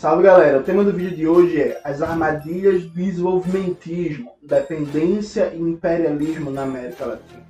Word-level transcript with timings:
Salve 0.00 0.22
galera, 0.22 0.58
o 0.58 0.62
tema 0.62 0.82
do 0.82 0.94
vídeo 0.94 1.14
de 1.14 1.28
hoje 1.28 1.60
é 1.60 1.80
as 1.84 2.00
armadilhas 2.00 2.84
do 2.84 2.88
desenvolvimentismo, 2.88 4.32
dependência 4.42 5.52
e 5.52 5.60
imperialismo 5.60 6.50
na 6.50 6.62
América 6.62 7.04
Latina. 7.04 7.44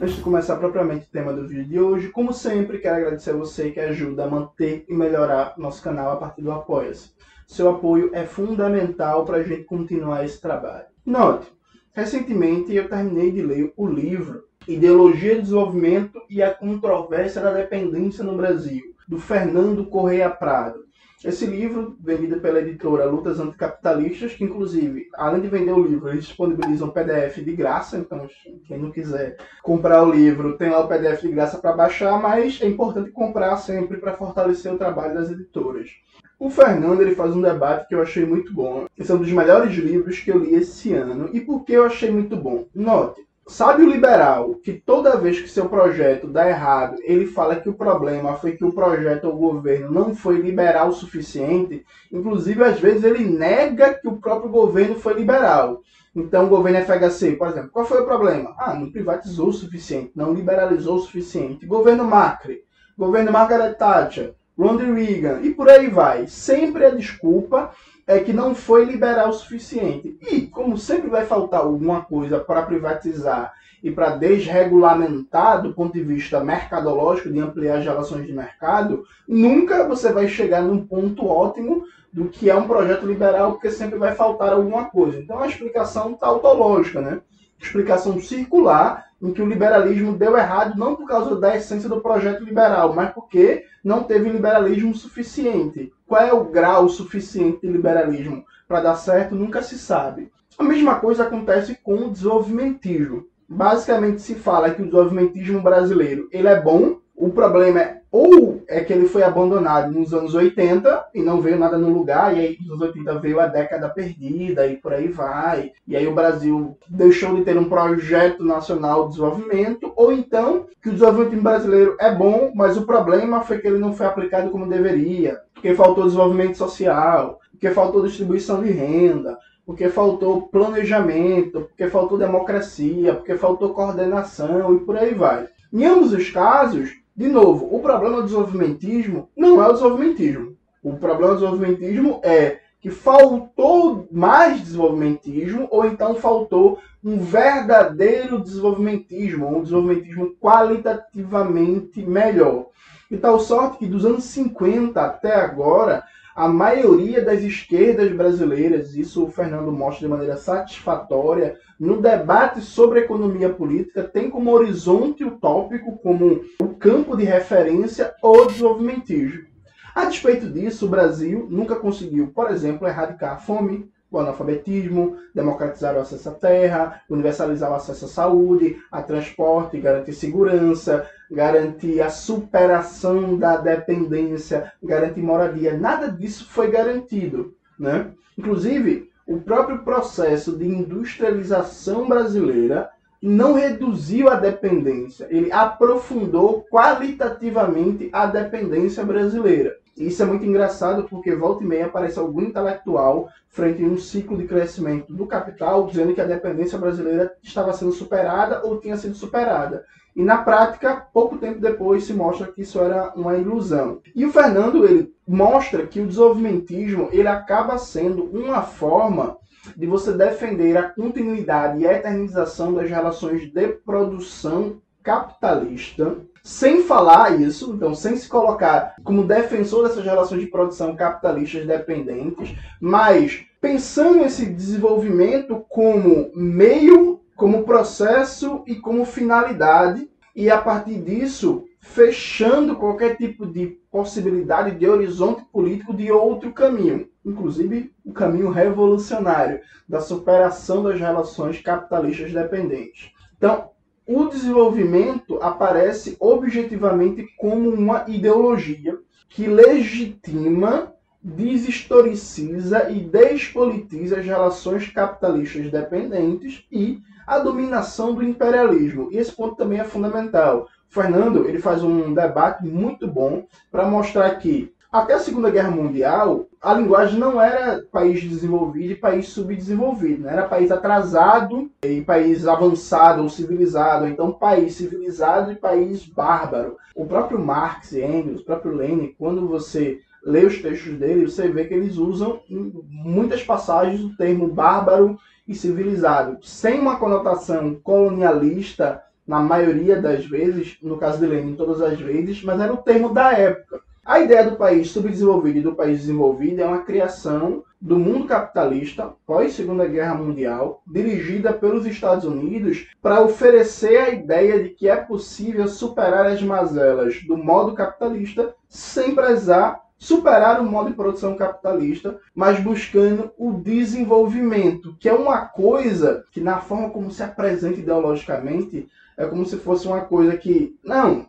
Antes 0.00 0.14
de 0.14 0.22
começar 0.22 0.58
propriamente 0.58 1.06
o 1.06 1.10
tema 1.10 1.32
do 1.32 1.48
vídeo 1.48 1.64
de 1.64 1.80
hoje, 1.80 2.08
como 2.10 2.32
sempre, 2.32 2.78
quero 2.78 2.98
agradecer 2.98 3.30
a 3.30 3.36
você 3.36 3.72
que 3.72 3.80
ajuda 3.80 4.22
a 4.22 4.30
manter 4.30 4.84
e 4.88 4.94
melhorar 4.94 5.54
nosso 5.58 5.82
canal 5.82 6.12
a 6.12 6.16
partir 6.16 6.42
do 6.42 6.52
Apoia-se. 6.52 7.10
Seu 7.48 7.68
apoio 7.68 8.10
é 8.12 8.24
fundamental 8.24 9.24
para 9.24 9.38
a 9.38 9.42
gente 9.42 9.64
continuar 9.64 10.24
esse 10.24 10.40
trabalho. 10.40 10.86
Note, 11.04 11.52
recentemente 11.92 12.72
eu 12.72 12.88
terminei 12.88 13.32
de 13.32 13.42
ler 13.42 13.72
o 13.76 13.88
livro 13.88 14.45
Ideologia 14.68 15.40
Desenvolvimento 15.40 16.20
e 16.28 16.42
a 16.42 16.52
Controvérsia 16.52 17.40
da 17.40 17.52
Dependência 17.52 18.24
no 18.24 18.36
Brasil, 18.36 18.82
do 19.06 19.16
Fernando 19.16 19.86
Correia 19.86 20.28
Prado. 20.28 20.86
Esse 21.24 21.46
livro, 21.46 21.96
vendido 22.00 22.40
pela 22.40 22.58
editora 22.58 23.04
Lutas 23.04 23.38
Anticapitalistas, 23.38 24.34
que 24.34 24.42
inclusive, 24.42 25.06
além 25.14 25.40
de 25.40 25.48
vender 25.48 25.70
o 25.70 25.86
livro, 25.86 26.08
eles 26.08 26.26
disponibilizam 26.26 26.90
PDF 26.90 27.36
de 27.36 27.52
graça, 27.54 27.96
então 27.96 28.28
quem 28.66 28.76
não 28.76 28.90
quiser 28.90 29.36
comprar 29.62 30.02
o 30.02 30.10
livro, 30.10 30.58
tem 30.58 30.68
lá 30.68 30.80
o 30.80 30.88
PDF 30.88 31.22
de 31.22 31.28
graça 31.28 31.58
para 31.58 31.76
baixar, 31.76 32.20
mas 32.20 32.60
é 32.60 32.66
importante 32.66 33.12
comprar 33.12 33.56
sempre 33.58 33.98
para 33.98 34.16
fortalecer 34.16 34.74
o 34.74 34.78
trabalho 34.78 35.14
das 35.14 35.30
editoras. 35.30 35.90
O 36.38 36.50
Fernando 36.50 37.00
ele 37.00 37.14
faz 37.14 37.34
um 37.34 37.40
debate 37.40 37.88
que 37.88 37.94
eu 37.94 38.02
achei 38.02 38.26
muito 38.26 38.52
bom. 38.52 38.86
Esse 38.98 39.10
é 39.10 39.14
um 39.14 39.18
dos 39.18 39.32
melhores 39.32 39.74
livros 39.74 40.20
que 40.20 40.30
eu 40.30 40.38
li 40.38 40.54
esse 40.54 40.92
ano. 40.92 41.30
E 41.32 41.40
por 41.40 41.64
que 41.64 41.72
eu 41.72 41.84
achei 41.84 42.10
muito 42.10 42.36
bom? 42.36 42.66
Note, 42.74 43.25
Sabe 43.48 43.84
o 43.84 43.88
liberal 43.88 44.56
que 44.56 44.72
toda 44.72 45.16
vez 45.16 45.38
que 45.38 45.48
seu 45.48 45.68
projeto 45.68 46.26
dá 46.26 46.48
errado, 46.48 46.96
ele 47.04 47.28
fala 47.28 47.54
que 47.54 47.68
o 47.68 47.74
problema 47.74 48.34
foi 48.34 48.56
que 48.56 48.64
o 48.64 48.72
projeto 48.72 49.28
ou 49.28 49.34
o 49.34 49.38
governo 49.38 49.92
não 49.92 50.16
foi 50.16 50.38
liberal 50.40 50.88
o 50.88 50.92
suficiente? 50.92 51.86
Inclusive, 52.10 52.64
às 52.64 52.80
vezes, 52.80 53.04
ele 53.04 53.24
nega 53.24 53.94
que 53.94 54.08
o 54.08 54.16
próprio 54.16 54.50
governo 54.50 54.96
foi 54.96 55.14
liberal. 55.14 55.80
Então, 56.12 56.46
o 56.46 56.48
governo 56.48 56.84
FHC, 56.84 57.36
por 57.36 57.46
exemplo, 57.46 57.70
qual 57.70 57.86
foi 57.86 58.00
o 58.00 58.04
problema? 58.04 58.52
Ah, 58.58 58.74
não 58.74 58.90
privatizou 58.90 59.50
o 59.50 59.52
suficiente, 59.52 60.10
não 60.16 60.34
liberalizou 60.34 60.96
o 60.96 61.00
suficiente. 61.00 61.66
Governo 61.66 62.04
Macri, 62.04 62.64
governo 62.98 63.30
Margaret 63.30 63.74
Thatcher, 63.74 64.34
Ronald 64.58 64.92
Reagan 64.92 65.42
e 65.42 65.54
por 65.54 65.68
aí 65.68 65.88
vai. 65.88 66.26
Sempre 66.26 66.84
a 66.84 66.90
desculpa 66.90 67.70
é 68.06 68.20
que 68.20 68.32
não 68.32 68.54
foi 68.54 68.84
liberal 68.84 69.30
o 69.30 69.32
suficiente. 69.32 70.16
E, 70.22 70.42
como 70.42 70.78
sempre 70.78 71.08
vai 71.08 71.26
faltar 71.26 71.60
alguma 71.60 72.02
coisa 72.02 72.38
para 72.38 72.62
privatizar 72.62 73.52
e 73.82 73.90
para 73.90 74.16
desregulamentar 74.16 75.62
do 75.62 75.74
ponto 75.74 75.92
de 75.92 76.02
vista 76.02 76.42
mercadológico, 76.42 77.30
de 77.30 77.40
ampliar 77.40 77.78
as 77.78 77.84
relações 77.84 78.26
de 78.26 78.32
mercado, 78.32 79.04
nunca 79.26 79.86
você 79.86 80.12
vai 80.12 80.28
chegar 80.28 80.62
num 80.62 80.86
ponto 80.86 81.26
ótimo 81.26 81.84
do 82.12 82.28
que 82.28 82.48
é 82.48 82.54
um 82.54 82.66
projeto 82.66 83.04
liberal, 83.04 83.52
porque 83.52 83.70
sempre 83.70 83.98
vai 83.98 84.14
faltar 84.14 84.52
alguma 84.52 84.84
coisa. 84.86 85.18
Então, 85.18 85.38
a 85.38 85.48
explicação 85.48 86.14
tautológica, 86.14 87.00
né? 87.00 87.20
Explicação 87.60 88.20
circular 88.20 89.06
em 89.20 89.32
que 89.32 89.40
o 89.40 89.48
liberalismo 89.48 90.16
deu 90.16 90.36
errado 90.36 90.78
não 90.78 90.94
por 90.94 91.06
causa 91.06 91.36
da 91.36 91.56
essência 91.56 91.88
do 91.88 92.00
projeto 92.00 92.44
liberal, 92.44 92.94
mas 92.94 93.12
porque 93.12 93.64
não 93.82 94.02
teve 94.02 94.28
liberalismo 94.28 94.94
suficiente. 94.94 95.92
Qual 96.06 96.20
é 96.20 96.32
o 96.32 96.44
grau 96.44 96.88
suficiente 96.88 97.60
de 97.62 97.68
liberalismo 97.68 98.44
para 98.68 98.80
dar 98.80 98.96
certo, 98.96 99.34
nunca 99.34 99.62
se 99.62 99.78
sabe. 99.78 100.30
A 100.58 100.64
mesma 100.64 100.96
coisa 100.96 101.24
acontece 101.24 101.78
com 101.82 102.06
o 102.06 102.10
desenvolvimentismo. 102.10 103.26
Basicamente 103.48 104.22
se 104.22 104.34
fala 104.34 104.70
que 104.70 104.82
o 104.82 104.86
desenvolvimentismo 104.86 105.62
brasileiro 105.62 106.28
ele 106.32 106.48
é 106.48 106.60
bom, 106.60 106.98
o 107.16 107.30
problema 107.30 107.80
é 107.80 107.96
ou 108.10 108.62
é 108.68 108.82
que 108.82 108.92
ele 108.92 109.08
foi 109.08 109.22
abandonado 109.22 109.92
nos 109.92 110.14
anos 110.14 110.34
80 110.34 111.08
e 111.14 111.22
não 111.22 111.40
veio 111.40 111.58
nada 111.58 111.76
no 111.76 111.90
lugar, 111.90 112.34
e 112.34 112.40
aí 112.40 112.56
nos 112.60 112.70
anos 112.70 112.82
80 112.82 113.18
veio 113.18 113.40
a 113.40 113.46
década 113.46 113.88
perdida 113.88 114.66
e 114.66 114.76
por 114.76 114.92
aí 114.92 115.08
vai. 115.08 115.72
E 115.86 115.96
aí 115.96 116.06
o 116.06 116.14
Brasil 116.14 116.78
deixou 116.88 117.34
de 117.34 117.42
ter 117.42 117.58
um 117.58 117.68
projeto 117.68 118.44
nacional 118.44 119.04
de 119.04 119.10
desenvolvimento, 119.10 119.92
ou 119.96 120.12
então 120.12 120.66
que 120.82 120.88
o 120.88 120.92
desenvolvimento 120.92 121.42
brasileiro 121.42 121.96
é 122.00 122.14
bom, 122.14 122.52
mas 122.54 122.76
o 122.76 122.86
problema 122.86 123.42
foi 123.42 123.58
que 123.58 123.66
ele 123.66 123.78
não 123.78 123.92
foi 123.92 124.06
aplicado 124.06 124.50
como 124.50 124.68
deveria, 124.68 125.40
porque 125.52 125.74
faltou 125.74 126.04
desenvolvimento 126.04 126.56
social, 126.56 127.40
porque 127.50 127.70
faltou 127.70 128.06
distribuição 128.06 128.62
de 128.62 128.70
renda, 128.70 129.36
porque 129.64 129.88
faltou 129.88 130.48
planejamento, 130.48 131.62
porque 131.62 131.88
faltou 131.88 132.16
democracia, 132.16 133.14
porque 133.14 133.36
faltou 133.36 133.74
coordenação 133.74 134.74
e 134.74 134.80
por 134.80 134.96
aí 134.96 135.12
vai. 135.12 135.48
Em 135.72 135.84
ambos 135.84 136.12
os 136.12 136.30
casos, 136.30 136.90
de 137.16 137.28
novo, 137.28 137.74
o 137.74 137.80
problema 137.80 138.16
do 138.16 138.24
desenvolvimentismo 138.24 139.30
não 139.34 139.62
é 139.62 139.68
o 139.68 139.72
desenvolvimentismo. 139.72 140.56
O 140.82 140.96
problema 140.96 141.34
do 141.34 141.40
desenvolvimentismo 141.40 142.20
é 142.22 142.60
que 142.80 142.90
faltou 142.90 144.06
mais 144.12 144.60
desenvolvimentismo 144.60 145.66
ou 145.70 145.86
então 145.86 146.14
faltou 146.16 146.78
um 147.02 147.18
verdadeiro 147.18 148.38
desenvolvimentismo, 148.38 149.48
um 149.48 149.62
desenvolvimentismo 149.62 150.36
qualitativamente 150.38 152.02
melhor. 152.02 152.66
E 153.10 153.16
tal 153.16 153.40
sorte 153.40 153.78
que 153.78 153.86
dos 153.86 154.04
anos 154.04 154.24
50 154.24 155.00
até 155.00 155.36
agora, 155.36 156.04
a 156.36 156.46
maioria 156.46 157.24
das 157.24 157.42
esquerdas 157.42 158.12
brasileiras, 158.12 158.94
isso 158.94 159.24
o 159.24 159.30
Fernando 159.30 159.72
mostra 159.72 160.06
de 160.06 160.12
maneira 160.12 160.36
satisfatória, 160.36 161.56
no 161.80 162.02
debate 162.02 162.60
sobre 162.60 163.00
economia 163.00 163.48
política, 163.48 164.02
tem 164.02 164.28
como 164.28 164.52
horizonte 164.52 165.24
utópico, 165.24 165.96
como 166.02 166.42
o 166.60 166.74
campo 166.74 167.16
de 167.16 167.24
referência, 167.24 168.14
o 168.22 168.44
desenvolvimentismo. 168.44 169.46
A 169.94 170.04
despeito 170.04 170.50
disso, 170.50 170.84
o 170.84 170.90
Brasil 170.90 171.46
nunca 171.48 171.74
conseguiu, 171.74 172.30
por 172.34 172.50
exemplo, 172.50 172.86
erradicar 172.86 173.32
a 173.32 173.38
fome, 173.38 173.90
o 174.16 174.20
analfabetismo, 174.20 175.16
democratizar 175.34 175.96
o 175.96 176.00
acesso 176.00 176.28
à 176.28 176.32
terra, 176.32 177.02
universalizar 177.08 177.70
o 177.70 177.74
acesso 177.74 178.04
à 178.04 178.08
saúde, 178.08 178.76
a 178.90 179.02
transporte, 179.02 179.78
garantir 179.78 180.12
segurança, 180.12 181.06
garantir 181.30 182.00
a 182.00 182.10
superação 182.10 183.36
da 183.36 183.56
dependência, 183.56 184.72
garantir 184.82 185.20
moradia. 185.20 185.76
Nada 185.76 186.10
disso 186.10 186.46
foi 186.48 186.70
garantido. 186.70 187.54
Né? 187.78 188.10
Inclusive, 188.38 189.10
o 189.26 189.38
próprio 189.40 189.80
processo 189.80 190.56
de 190.56 190.66
industrialização 190.66 192.08
brasileira 192.08 192.90
não 193.20 193.54
reduziu 193.54 194.28
a 194.28 194.36
dependência, 194.36 195.26
ele 195.30 195.50
aprofundou 195.50 196.64
qualitativamente 196.70 198.08
a 198.12 198.26
dependência 198.26 199.04
brasileira. 199.04 199.76
Isso 199.96 200.22
é 200.22 200.26
muito 200.26 200.44
engraçado 200.44 201.04
porque 201.08 201.34
volta 201.34 201.64
e 201.64 201.66
meia 201.66 201.86
aparece 201.86 202.18
algum 202.18 202.42
intelectual 202.42 203.28
frente 203.48 203.82
a 203.82 203.86
um 203.86 203.96
ciclo 203.96 204.36
de 204.36 204.46
crescimento 204.46 205.12
do 205.12 205.26
capital 205.26 205.86
dizendo 205.86 206.12
que 206.12 206.20
a 206.20 206.26
dependência 206.26 206.76
brasileira 206.76 207.32
estava 207.42 207.72
sendo 207.72 207.92
superada 207.92 208.60
ou 208.64 208.78
tinha 208.78 208.96
sido 208.96 209.14
superada. 209.14 209.84
E 210.14 210.22
na 210.22 210.38
prática, 210.38 211.06
pouco 211.12 211.38
tempo 211.38 211.60
depois 211.60 212.04
se 212.04 212.12
mostra 212.12 212.46
que 212.46 212.62
isso 212.62 212.80
era 212.80 213.12
uma 213.14 213.36
ilusão. 213.36 214.00
E 214.14 214.24
o 214.24 214.32
Fernando 214.32 214.86
ele 214.86 215.14
mostra 215.26 215.86
que 215.86 216.00
o 216.00 216.06
desenvolvimentismo 216.06 217.08
ele 217.12 217.28
acaba 217.28 217.78
sendo 217.78 218.24
uma 218.24 218.62
forma 218.62 219.38
de 219.76 219.86
você 219.86 220.12
defender 220.12 220.76
a 220.76 220.90
continuidade 220.90 221.80
e 221.80 221.86
a 221.86 221.92
eternização 221.92 222.72
das 222.72 222.88
relações 222.88 223.50
de 223.50 223.68
produção 223.68 224.80
capitalista 225.02 226.16
sem 226.46 226.84
falar 226.84 227.40
isso, 227.40 227.72
então 227.74 227.92
sem 227.92 228.14
se 228.14 228.28
colocar 228.28 228.94
como 229.02 229.26
defensor 229.26 229.82
dessas 229.82 230.04
relações 230.04 230.42
de 230.42 230.46
produção 230.46 230.94
capitalistas 230.94 231.66
dependentes, 231.66 232.56
mas 232.80 233.44
pensando 233.60 234.24
esse 234.24 234.46
desenvolvimento 234.46 235.66
como 235.68 236.30
meio, 236.36 237.20
como 237.34 237.64
processo 237.64 238.62
e 238.64 238.76
como 238.76 239.04
finalidade, 239.04 240.08
e 240.36 240.48
a 240.48 240.56
partir 240.56 241.02
disso 241.02 241.64
fechando 241.80 242.76
qualquer 242.76 243.16
tipo 243.16 243.44
de 243.44 243.80
possibilidade 243.90 244.76
de 244.76 244.88
horizonte 244.88 245.44
político 245.46 245.92
de 245.92 246.12
outro 246.12 246.52
caminho, 246.52 247.08
inclusive 247.24 247.92
o 248.04 248.12
caminho 248.12 248.50
revolucionário 248.50 249.60
da 249.88 249.98
superação 249.98 250.84
das 250.84 251.00
relações 251.00 251.60
capitalistas 251.60 252.32
dependentes. 252.32 253.10
Então, 253.36 253.70
o 254.06 254.26
desenvolvimento 254.26 255.38
aparece 255.42 256.16
objetivamente 256.20 257.26
como 257.36 257.68
uma 257.70 258.04
ideologia 258.06 258.98
que 259.28 259.46
legitima, 259.46 260.92
deshistoriciza 261.20 262.88
e 262.88 263.00
despolitiza 263.00 264.18
as 264.20 264.24
relações 264.24 264.88
capitalistas 264.88 265.70
dependentes 265.70 266.64
e 266.70 267.00
a 267.26 267.40
dominação 267.40 268.14
do 268.14 268.22
imperialismo. 268.22 269.08
E 269.10 269.16
esse 269.16 269.32
ponto 269.32 269.56
também 269.56 269.80
é 269.80 269.84
fundamental. 269.84 270.68
O 270.88 270.94
Fernando 270.94 271.44
ele 271.48 271.58
faz 271.58 271.82
um 271.82 272.14
debate 272.14 272.64
muito 272.64 273.08
bom 273.08 273.44
para 273.72 273.88
mostrar 273.88 274.36
que 274.36 274.72
até 274.96 275.14
a 275.14 275.18
Segunda 275.18 275.50
Guerra 275.50 275.70
Mundial, 275.70 276.46
a 276.60 276.72
linguagem 276.72 277.18
não 277.18 277.40
era 277.40 277.82
país 277.92 278.22
desenvolvido 278.22 278.92
e 278.92 278.96
país 278.96 279.28
subdesenvolvido, 279.28 280.22
né? 280.22 280.32
era 280.32 280.48
país 280.48 280.70
atrasado 280.72 281.70
e 281.84 282.00
país 282.00 282.46
avançado 282.46 283.22
ou 283.22 283.28
civilizado, 283.28 284.06
então 284.06 284.32
país 284.32 284.74
civilizado 284.74 285.52
e 285.52 285.56
país 285.56 286.06
bárbaro. 286.06 286.76
O 286.94 287.04
próprio 287.04 287.38
Marx 287.38 287.92
e 287.92 288.02
Engels, 288.02 288.40
o 288.40 288.44
próprio 288.44 288.74
Lenin, 288.74 289.14
quando 289.18 289.46
você 289.46 290.00
lê 290.24 290.44
os 290.44 290.60
textos 290.60 290.94
dele, 290.94 291.28
você 291.28 291.46
vê 291.48 291.66
que 291.66 291.74
eles 291.74 291.98
usam 291.98 292.40
em 292.48 292.72
muitas 292.88 293.42
passagens 293.42 294.00
o 294.00 294.16
termo 294.16 294.48
bárbaro 294.48 295.18
e 295.46 295.54
civilizado, 295.54 296.38
sem 296.42 296.80
uma 296.80 296.96
conotação 296.96 297.74
colonialista 297.84 299.02
na 299.26 299.40
maioria 299.40 300.00
das 300.00 300.24
vezes, 300.24 300.78
no 300.80 300.96
caso 300.96 301.18
de 301.18 301.26
Lenin, 301.26 301.54
todas 301.54 301.82
as 301.82 302.00
vezes, 302.00 302.42
mas 302.42 302.60
era 302.60 302.72
o 302.72 302.78
termo 302.78 303.12
da 303.12 303.32
época. 303.32 303.85
A 304.06 304.20
ideia 304.20 304.48
do 304.48 304.54
país 304.54 304.92
subdesenvolvido 304.92 305.58
e 305.58 305.62
do 305.62 305.74
país 305.74 305.98
desenvolvido 305.98 306.62
é 306.62 306.64
uma 306.64 306.84
criação 306.84 307.64
do 307.80 307.98
mundo 307.98 308.28
capitalista 308.28 309.12
pós 309.26 309.54
Segunda 309.54 309.84
Guerra 309.84 310.14
Mundial, 310.14 310.80
dirigida 310.86 311.52
pelos 311.52 311.84
Estados 311.84 312.24
Unidos 312.24 312.88
para 313.02 313.20
oferecer 313.20 313.96
a 313.98 314.10
ideia 314.10 314.62
de 314.62 314.68
que 314.68 314.88
é 314.88 314.94
possível 314.94 315.66
superar 315.66 316.24
as 316.26 316.40
mazelas 316.40 317.20
do 317.26 317.36
modo 317.36 317.74
capitalista 317.74 318.54
sem 318.68 319.12
precisar 319.12 319.80
superar 319.98 320.60
o 320.60 320.70
modo 320.70 320.90
de 320.90 320.94
produção 320.94 321.34
capitalista, 321.34 322.16
mas 322.32 322.60
buscando 322.60 323.32
o 323.36 323.54
desenvolvimento, 323.54 324.94
que 325.00 325.08
é 325.08 325.12
uma 325.12 325.46
coisa 325.46 326.22
que 326.30 326.40
na 326.40 326.60
forma 326.60 326.90
como 326.90 327.10
se 327.10 327.24
apresenta 327.24 327.80
ideologicamente 327.80 328.88
é 329.16 329.26
como 329.26 329.44
se 329.44 329.56
fosse 329.56 329.88
uma 329.88 330.02
coisa 330.02 330.36
que 330.36 330.76
não 330.84 331.26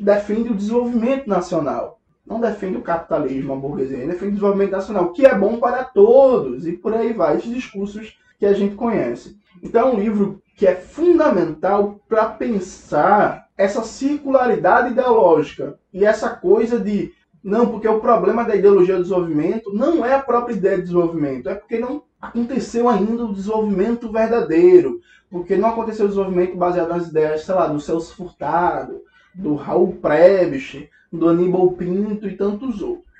defende 0.00 0.50
o 0.50 0.54
desenvolvimento 0.54 1.28
nacional. 1.28 2.00
Não 2.26 2.40
defende 2.40 2.78
o 2.78 2.82
capitalismo, 2.82 3.52
a 3.52 3.56
burguesia, 3.56 4.06
defende 4.06 4.28
o 4.28 4.34
desenvolvimento 4.34 4.70
nacional, 4.72 5.12
que 5.12 5.26
é 5.26 5.34
bom 5.34 5.58
para 5.58 5.84
todos, 5.84 6.66
e 6.66 6.72
por 6.72 6.94
aí 6.94 7.12
vai, 7.12 7.36
esses 7.36 7.52
discursos 7.52 8.16
que 8.38 8.46
a 8.46 8.52
gente 8.52 8.74
conhece. 8.74 9.36
Então 9.62 9.88
é 9.88 9.92
um 9.92 9.98
livro 9.98 10.42
que 10.56 10.66
é 10.66 10.74
fundamental 10.74 12.00
para 12.08 12.26
pensar 12.26 13.48
essa 13.56 13.82
circularidade 13.82 14.92
ideológica 14.92 15.78
e 15.92 16.04
essa 16.04 16.30
coisa 16.30 16.78
de 16.78 17.12
não, 17.42 17.66
porque 17.66 17.88
o 17.88 18.00
problema 18.00 18.44
da 18.44 18.54
ideologia 18.54 18.96
do 18.96 19.02
desenvolvimento 19.02 19.72
não 19.74 20.06
é 20.06 20.14
a 20.14 20.22
própria 20.22 20.54
ideia 20.54 20.76
de 20.76 20.82
desenvolvimento, 20.82 21.48
é 21.48 21.54
porque 21.56 21.76
não 21.76 22.04
aconteceu 22.20 22.88
ainda 22.88 23.24
o 23.24 23.34
desenvolvimento 23.34 24.12
verdadeiro, 24.12 25.00
porque 25.28 25.56
não 25.56 25.70
aconteceu 25.70 26.04
o 26.04 26.08
desenvolvimento 26.08 26.56
baseado 26.56 26.90
nas 26.90 27.08
ideias, 27.08 27.42
sei 27.42 27.54
lá, 27.54 27.66
do 27.66 27.80
Celso 27.80 28.14
Furtado, 28.14 29.02
do 29.34 29.54
Raul 29.54 29.94
Prebisch, 29.94 30.88
do 31.12 31.28
Aníbal 31.28 31.72
Pinto 31.72 32.26
e 32.26 32.36
tantos 32.36 32.82
outros. 32.82 33.12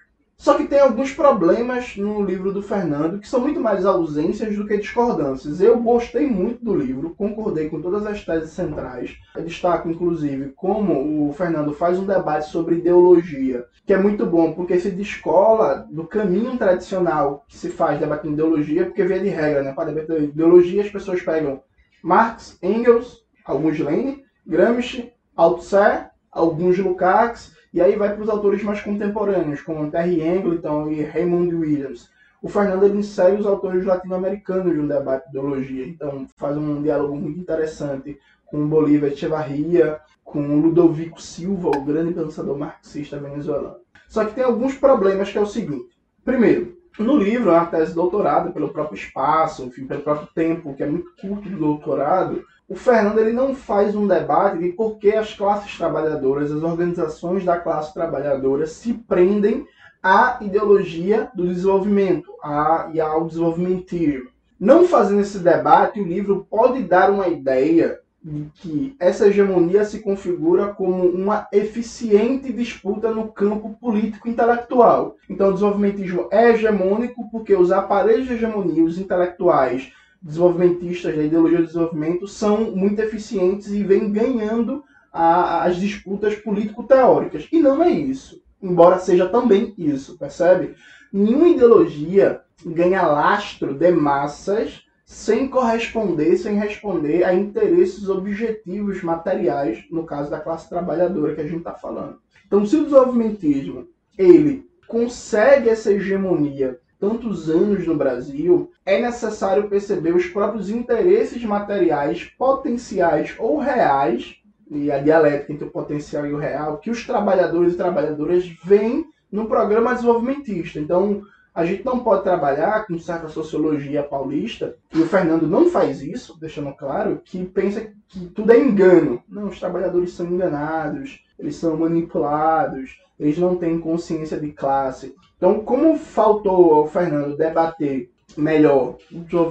Só 0.43 0.55
que 0.55 0.67
tem 0.67 0.81
alguns 0.81 1.12
problemas 1.12 1.97
no 1.97 2.20
livro 2.25 2.53
do 2.53 2.61
Fernando 2.61 3.20
que 3.20 3.29
são 3.29 3.38
muito 3.38 3.61
mais 3.61 3.87
ausências 3.87 4.56
do 4.56 4.67
que 4.67 4.76
discordâncias. 4.76 5.61
Eu 5.61 5.79
gostei 5.79 6.26
muito 6.26 6.64
do 6.64 6.75
livro, 6.75 7.14
concordei 7.17 7.69
com 7.69 7.81
todas 7.81 8.05
as 8.05 8.25
teses 8.25 8.50
centrais. 8.50 9.17
Eu 9.37 9.44
destaco, 9.44 9.88
inclusive, 9.88 10.53
como 10.56 11.29
o 11.29 11.32
Fernando 11.32 11.73
faz 11.73 11.97
um 11.97 12.05
debate 12.05 12.49
sobre 12.49 12.79
ideologia, 12.79 13.67
que 13.87 13.94
é 13.94 13.97
muito 13.97 14.26
bom, 14.26 14.53
porque 14.53 14.81
se 14.81 14.91
descola 14.91 15.87
do 15.88 16.08
caminho 16.08 16.58
tradicional 16.58 17.44
que 17.47 17.56
se 17.56 17.69
faz 17.69 18.00
debatendo 18.00 18.35
ideologia, 18.35 18.87
porque 18.87 19.05
via 19.05 19.20
de 19.20 19.29
regra, 19.29 19.62
né? 19.62 19.73
Para 19.73 19.93
debater 19.93 20.25
ideologia, 20.25 20.82
as 20.82 20.91
pessoas 20.91 21.23
pegam 21.23 21.62
Marx, 22.03 22.58
Engels, 22.61 23.25
alguns 23.44 23.79
Lenin, 23.79 24.25
Gramsci, 24.44 25.12
Althusser, 25.37 26.11
alguns 26.31 26.79
Lukács, 26.79 27.55
e 27.73 27.81
aí 27.81 27.96
vai 27.96 28.14
para 28.14 28.23
os 28.23 28.29
autores 28.29 28.62
mais 28.62 28.81
contemporâneos, 28.81 29.62
como 29.62 29.90
Terry 29.90 30.26
Angleton 30.26 30.90
e 30.90 31.02
Raymond 31.02 31.55
Williams. 31.55 32.11
O 32.43 32.49
Fernando 32.49 32.84
ele 32.84 32.99
insere 32.99 33.37
os 33.37 33.46
autores 33.46 33.84
latino-americanos 33.84 34.76
um 34.76 34.87
debate 34.87 35.25
de 35.25 35.31
ideologia, 35.31 35.87
então 35.87 36.26
faz 36.37 36.56
um 36.56 36.82
diálogo 36.82 37.17
muito 37.17 37.38
interessante 37.38 38.19
com 38.44 38.69
Bolívar 38.69 39.11
Echevarria, 39.11 40.00
com 40.25 40.61
Ludovico 40.61 41.20
Silva, 41.23 41.69
o 41.69 41.84
grande 41.84 42.12
pensador 42.12 42.58
marxista 42.58 43.19
venezuelano. 43.19 43.76
Só 44.08 44.25
que 44.25 44.34
tem 44.34 44.44
alguns 44.44 44.75
problemas 44.75 45.31
que 45.31 45.38
é 45.38 45.40
o 45.40 45.46
seguinte. 45.46 45.96
Primeiro, 46.25 46.76
no 46.99 47.17
livro, 47.17 47.50
é 47.50 47.55
uma 47.55 47.67
tese 47.67 47.94
doutorado, 47.94 48.52
pelo 48.52 48.69
próprio 48.69 48.96
espaço, 48.96 49.64
enfim, 49.64 49.87
pelo 49.87 50.02
próprio 50.02 50.29
tempo, 50.34 50.75
que 50.75 50.82
é 50.82 50.87
muito 50.87 51.11
curto 51.19 51.49
do 51.49 51.56
doutorado, 51.56 52.44
o 52.72 52.74
Fernando 52.74 53.19
ele 53.19 53.34
não 53.34 53.54
faz 53.54 53.94
um 53.94 54.06
debate 54.06 54.56
de 54.56 54.70
por 54.70 54.96
que 54.96 55.14
as 55.14 55.34
classes 55.34 55.76
trabalhadoras, 55.76 56.50
as 56.50 56.62
organizações 56.62 57.44
da 57.44 57.58
classe 57.58 57.92
trabalhadora 57.92 58.66
se 58.66 58.94
prendem 58.94 59.66
à 60.02 60.38
ideologia 60.40 61.30
do 61.34 61.46
desenvolvimento 61.46 62.32
a, 62.42 62.88
e 62.94 62.98
ao 62.98 63.26
desenvolvimentismo. 63.26 64.30
Não 64.58 64.88
fazendo 64.88 65.20
esse 65.20 65.38
debate, 65.38 66.00
o 66.00 66.06
livro 66.06 66.46
pode 66.48 66.82
dar 66.82 67.10
uma 67.10 67.28
ideia 67.28 68.00
de 68.24 68.48
que 68.54 68.96
essa 68.98 69.26
hegemonia 69.26 69.84
se 69.84 69.98
configura 69.98 70.69
como 70.69 71.04
uma 71.04 71.46
eficiente 71.52 72.50
disputa 72.54 73.10
no 73.10 73.28
campo 73.28 73.76
político 73.78 74.30
intelectual. 74.30 75.16
Então, 75.28 75.50
o 75.50 75.52
desenvolvimentismo 75.52 76.26
é 76.30 76.52
hegemônico 76.52 77.28
porque 77.30 77.54
os 77.54 77.70
aparelhos 77.70 78.28
de 78.28 78.32
hegemonia, 78.32 78.82
os 78.82 78.98
intelectuais, 78.98 79.92
desenvolvimentistas 80.22 81.16
da 81.16 81.22
ideologia 81.22 81.58
do 81.58 81.66
desenvolvimento 81.66 82.28
são 82.28 82.70
muito 82.76 83.00
eficientes 83.00 83.69
e 83.69 83.82
vêm 83.82 84.12
ganhando 84.12 84.84
a, 85.12 85.64
as 85.64 85.76
disputas 85.76 86.36
político-teóricas. 86.36 87.48
E 87.50 87.60
não 87.60 87.82
é 87.82 87.90
isso, 87.90 88.42
embora 88.62 88.98
seja 88.98 89.28
também 89.28 89.74
isso, 89.76 90.16
percebe? 90.16 90.74
Nenhuma 91.12 91.48
ideologia 91.48 92.40
ganha 92.64 93.02
lastro 93.02 93.74
de 93.74 93.90
massas 93.90 94.82
sem 95.04 95.48
corresponder, 95.48 96.38
sem 96.38 96.56
responder 96.56 97.24
a 97.24 97.34
interesses 97.34 98.08
objetivos 98.08 99.02
materiais, 99.02 99.84
no 99.90 100.04
caso 100.04 100.30
da 100.30 100.40
classe 100.40 100.69
trabalhadora 100.69 101.34
que 101.34 101.40
a 101.42 101.46
gente 101.46 101.58
está 101.58 101.74
falando. 101.74 102.19
Então, 102.46 102.64
se 102.64 102.76
o 102.76 102.84
desenvolvimentismo 102.84 103.88
ele 104.16 104.66
consegue 104.86 105.69
essa 105.69 105.92
hegemonia 105.92 106.78
tantos 107.02 107.50
anos 107.50 107.84
no 107.84 107.96
Brasil, 107.96 108.70
é 108.87 109.02
necessário 109.02 109.69
perceber 109.69 110.14
os 110.14 110.26
próprios 110.26 110.70
interesses 110.70 111.43
materiais, 111.44 112.22
potenciais 112.38 113.34
ou 113.40 113.58
reais, 113.58 114.37
e 114.70 114.88
a 114.88 114.99
dialética 114.99 115.52
entre 115.52 115.64
o 115.64 115.70
potencial 115.70 116.25
e 116.25 116.32
o 116.32 116.38
real, 116.38 116.78
que 116.78 116.93
os 116.93 117.04
trabalhadores 117.04 117.75
e 117.75 117.76
trabalhadoras 117.76 118.49
veem 118.62 119.04
no 119.32 119.49
programa 119.49 119.93
desenvolvimentista. 119.93 120.78
Então, 120.78 121.22
a 121.54 121.64
gente 121.66 121.84
não 121.84 122.00
pode 122.00 122.22
trabalhar 122.22 122.87
com 122.87 122.99
certa 122.99 123.28
sociologia 123.28 124.02
paulista, 124.02 124.76
e 124.93 125.00
o 125.00 125.06
Fernando 125.06 125.46
não 125.46 125.69
faz 125.69 126.02
isso, 126.02 126.38
deixando 126.40 126.72
claro, 126.72 127.20
que 127.25 127.44
pensa 127.44 127.93
que 128.08 128.26
tudo 128.28 128.52
é 128.52 128.58
engano. 128.58 129.22
Não, 129.28 129.49
os 129.49 129.60
trabalhadores 129.60 130.12
são 130.12 130.26
enganados, 130.26 131.25
eles 131.38 131.56
são 131.56 131.76
manipulados, 131.76 132.99
eles 133.19 133.36
não 133.38 133.56
têm 133.56 133.79
consciência 133.79 134.41
de 134.41 134.50
classe. 134.53 135.15
Então, 135.36 135.60
como 135.60 135.96
faltou 135.96 136.74
ao 136.74 136.88
Fernando 136.88 137.36
debater 137.36 138.10
melhor 138.36 138.96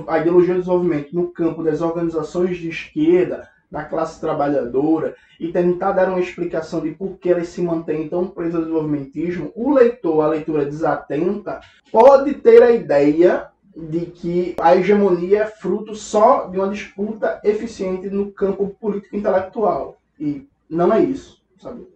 a 0.07 0.19
ideologia 0.19 0.55
do 0.55 0.59
desenvolvimento 0.61 1.15
no 1.15 1.27
campo 1.27 1.63
das 1.63 1.81
organizações 1.81 2.57
de 2.57 2.69
esquerda, 2.69 3.47
da 3.71 3.85
classe 3.85 4.19
trabalhadora, 4.19 5.15
e 5.39 5.51
tentar 5.51 5.93
dar 5.93 6.09
uma 6.09 6.19
explicação 6.19 6.81
de 6.81 6.91
por 6.91 7.17
que 7.17 7.29
elas 7.29 7.47
se 7.47 7.61
mantêm 7.61 8.07
tão 8.09 8.27
presas 8.27 8.55
ao 8.55 8.61
desenvolvimentismo, 8.61 9.51
o 9.55 9.73
leitor, 9.73 10.21
a 10.21 10.27
leitura 10.27 10.65
desatenta, 10.65 11.61
pode 11.91 12.33
ter 12.35 12.61
a 12.61 12.71
ideia 12.71 13.47
de 13.75 14.05
que 14.07 14.55
a 14.59 14.75
hegemonia 14.75 15.43
é 15.43 15.47
fruto 15.47 15.95
só 15.95 16.47
de 16.47 16.57
uma 16.57 16.69
disputa 16.69 17.39
eficiente 17.43 18.09
no 18.09 18.31
campo 18.31 18.75
político 18.79 19.15
intelectual. 19.15 19.97
E 20.19 20.47
não 20.69 20.93
é 20.93 21.01
isso, 21.01 21.41
sabe? 21.57 21.87